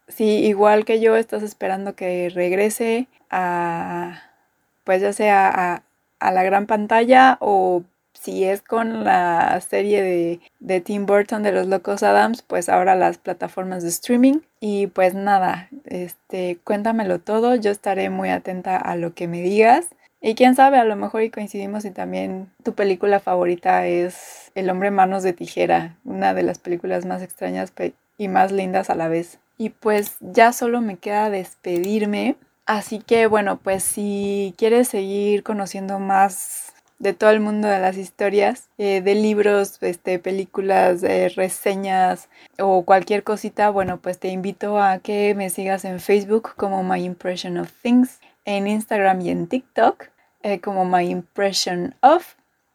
si 0.08 0.24
igual 0.24 0.84
que 0.84 1.00
yo 1.00 1.16
estás 1.16 1.42
esperando 1.42 1.94
que 1.96 2.28
regrese 2.28 3.08
a, 3.30 4.20
pues 4.84 5.00
ya 5.00 5.14
sea 5.14 5.82
a, 6.20 6.30
la 6.30 6.42
gran 6.42 6.66
pantalla 6.66 7.38
o 7.40 7.82
si 8.12 8.44
es 8.44 8.60
con 8.60 9.02
la 9.04 9.58
serie 9.62 10.02
de, 10.02 10.40
de, 10.60 10.82
Tim 10.82 11.06
Burton 11.06 11.42
de 11.42 11.52
los 11.52 11.66
Locos 11.66 12.02
Adams, 12.02 12.42
pues 12.42 12.68
ahora 12.68 12.94
las 12.94 13.16
plataformas 13.16 13.82
de 13.82 13.88
streaming. 13.88 14.40
Y 14.60 14.88
pues 14.88 15.14
nada, 15.14 15.70
este, 15.86 16.58
cuéntamelo 16.62 17.20
todo, 17.20 17.54
yo 17.54 17.70
estaré 17.70 18.10
muy 18.10 18.28
atenta 18.28 18.76
a 18.76 18.96
lo 18.96 19.14
que 19.14 19.28
me 19.28 19.40
digas. 19.40 19.86
Y 20.20 20.34
quién 20.34 20.56
sabe, 20.56 20.78
a 20.78 20.84
lo 20.84 20.96
mejor 20.96 21.22
y 21.22 21.30
coincidimos 21.30 21.86
y 21.86 21.90
también 21.90 22.50
tu 22.62 22.74
película 22.74 23.20
favorita 23.20 23.86
es 23.86 24.52
El 24.54 24.68
hombre 24.68 24.90
manos 24.90 25.22
de 25.22 25.32
tijera, 25.32 25.96
una 26.04 26.34
de 26.34 26.42
las 26.42 26.58
películas 26.58 27.06
más 27.06 27.22
extrañas 27.22 27.70
y 28.18 28.28
más 28.28 28.52
lindas 28.52 28.90
a 28.90 28.94
la 28.94 29.08
vez. 29.08 29.38
Y 29.58 29.70
pues 29.70 30.16
ya 30.20 30.52
solo 30.52 30.80
me 30.80 30.96
queda 30.96 31.30
despedirme. 31.30 32.36
Así 32.66 32.98
que 32.98 33.26
bueno, 33.26 33.58
pues 33.58 33.82
si 33.82 34.54
quieres 34.56 34.88
seguir 34.88 35.42
conociendo 35.42 35.98
más 35.98 36.72
de 36.98 37.12
todo 37.12 37.30
el 37.30 37.40
mundo 37.40 37.68
de 37.68 37.80
las 37.80 37.96
historias, 37.96 38.68
eh, 38.78 39.02
de 39.02 39.14
libros, 39.14 39.78
este, 39.82 40.18
películas, 40.18 41.02
reseñas 41.36 42.28
o 42.58 42.84
cualquier 42.84 43.24
cosita, 43.24 43.68
bueno, 43.70 43.98
pues 43.98 44.18
te 44.18 44.28
invito 44.28 44.80
a 44.80 44.98
que 44.98 45.34
me 45.34 45.50
sigas 45.50 45.84
en 45.84 46.00
Facebook 46.00 46.54
como 46.56 46.82
My 46.82 47.04
Impression 47.04 47.58
of 47.58 47.70
Things, 47.82 48.20
en 48.44 48.66
Instagram 48.66 49.20
y 49.20 49.30
en 49.30 49.48
TikTok 49.48 50.08
eh, 50.42 50.60
como 50.60 50.84
My 50.84 51.10
Impression 51.10 51.94
of. 52.02 52.34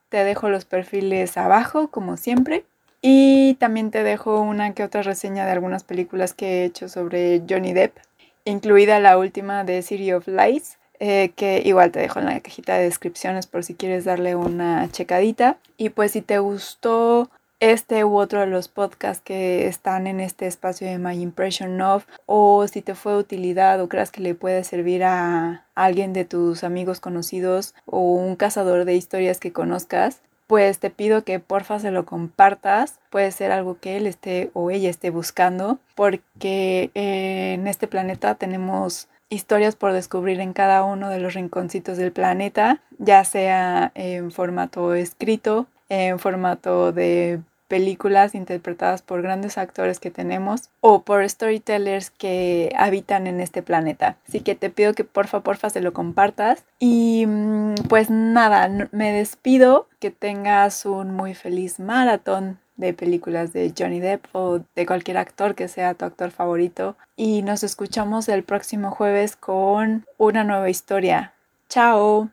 Te 0.09 0.23
dejo 0.23 0.49
los 0.49 0.65
perfiles 0.65 1.37
abajo, 1.37 1.89
como 1.89 2.17
siempre. 2.17 2.65
Y 3.01 3.53
también 3.55 3.91
te 3.91 4.03
dejo 4.03 4.41
una 4.41 4.73
que 4.73 4.83
otra 4.83 5.01
reseña 5.01 5.45
de 5.45 5.51
algunas 5.51 5.83
películas 5.83 6.33
que 6.33 6.61
he 6.61 6.65
hecho 6.65 6.89
sobre 6.89 7.41
Johnny 7.49 7.73
Depp, 7.73 7.97
incluida 8.43 8.99
la 8.99 9.17
última 9.17 9.63
de 9.63 9.81
City 9.81 10.11
of 10.11 10.27
Lies, 10.27 10.77
eh, 10.99 11.31
que 11.35 11.61
igual 11.63 11.91
te 11.91 11.99
dejo 11.99 12.19
en 12.19 12.25
la 12.25 12.39
cajita 12.41 12.75
de 12.75 12.83
descripciones 12.83 13.47
por 13.47 13.63
si 13.63 13.73
quieres 13.73 14.03
darle 14.03 14.35
una 14.35 14.89
checadita. 14.91 15.57
Y 15.77 15.89
pues 15.89 16.11
si 16.11 16.21
te 16.21 16.39
gustó 16.39 17.29
este 17.61 18.03
u 18.05 18.17
otro 18.17 18.41
de 18.41 18.47
los 18.47 18.67
podcasts 18.67 19.23
que 19.23 19.67
están 19.67 20.07
en 20.07 20.19
este 20.19 20.47
espacio 20.47 20.87
de 20.87 20.97
My 20.97 21.21
Impression 21.21 21.81
of 21.81 22.05
o 22.25 22.65
si 22.67 22.81
te 22.81 22.95
fue 22.95 23.13
de 23.13 23.19
utilidad 23.19 23.81
o 23.81 23.89
creas 23.89 24.11
que 24.11 24.21
le 24.21 24.35
puede 24.35 24.63
servir 24.63 25.03
a 25.03 25.65
alguien 25.75 26.13
de 26.13 26.25
tus 26.25 26.63
amigos 26.63 26.99
conocidos 26.99 27.75
o 27.85 27.99
un 27.99 28.35
cazador 28.35 28.85
de 28.85 28.95
historias 28.95 29.39
que 29.39 29.51
conozcas, 29.51 30.21
pues 30.49 30.79
te 30.79 30.89
pido 30.89 31.23
que 31.23 31.39
porfa 31.39 31.77
se 31.77 31.91
lo 31.91 32.07
compartas. 32.07 32.99
Puede 33.11 33.31
ser 33.31 33.51
algo 33.51 33.77
que 33.79 33.97
él 33.97 34.07
esté 34.07 34.49
o 34.53 34.71
ella 34.71 34.89
esté 34.89 35.11
buscando, 35.11 35.77
porque 35.93 36.89
en 36.95 37.67
este 37.67 37.87
planeta 37.87 38.33
tenemos 38.33 39.09
historias 39.29 39.75
por 39.75 39.93
descubrir 39.93 40.39
en 40.39 40.53
cada 40.53 40.83
uno 40.83 41.09
de 41.09 41.19
los 41.19 41.35
rinconcitos 41.35 41.97
del 41.97 42.11
planeta, 42.11 42.81
ya 42.97 43.23
sea 43.25 43.91
en 43.93 44.31
formato 44.31 44.95
escrito, 44.95 45.67
en 45.87 46.17
formato 46.17 46.93
de 46.93 47.41
películas 47.69 48.35
interpretadas 48.35 49.01
por 49.01 49.21
grandes 49.21 49.57
actores 49.57 49.99
que 50.01 50.11
tenemos 50.11 50.69
o 50.81 51.03
por 51.03 51.27
storytellers 51.29 52.09
que 52.09 52.73
habitan 52.75 53.27
en 53.27 53.39
este 53.39 53.61
planeta. 53.61 54.17
Así 54.27 54.41
que 54.41 54.55
te 54.55 54.69
pido 54.69 54.93
que 54.93 55.05
porfa, 55.05 55.41
porfa 55.41 55.69
se 55.69 55.79
lo 55.79 55.93
compartas. 55.93 56.65
Y 56.79 57.25
mm, 57.25 57.75
pues 57.87 58.09
nada, 58.09 58.89
me 58.91 59.13
despido, 59.13 59.87
que 59.99 60.11
tengas 60.11 60.85
un 60.85 61.13
muy 61.15 61.35
feliz 61.35 61.79
maratón 61.79 62.57
de 62.75 62.93
películas 62.93 63.53
de 63.53 63.73
Johnny 63.77 63.99
Depp 63.99 64.25
o 64.31 64.61
de 64.75 64.85
cualquier 64.85 65.17
actor 65.17 65.53
que 65.53 65.67
sea 65.67 65.93
tu 65.93 66.05
actor 66.05 66.31
favorito. 66.31 66.97
Y 67.15 67.43
nos 67.43 67.63
escuchamos 67.63 68.27
el 68.29 68.43
próximo 68.43 68.91
jueves 68.91 69.35
con 69.35 70.05
una 70.17 70.43
nueva 70.43 70.69
historia. 70.69 71.33
Chao. 71.69 72.29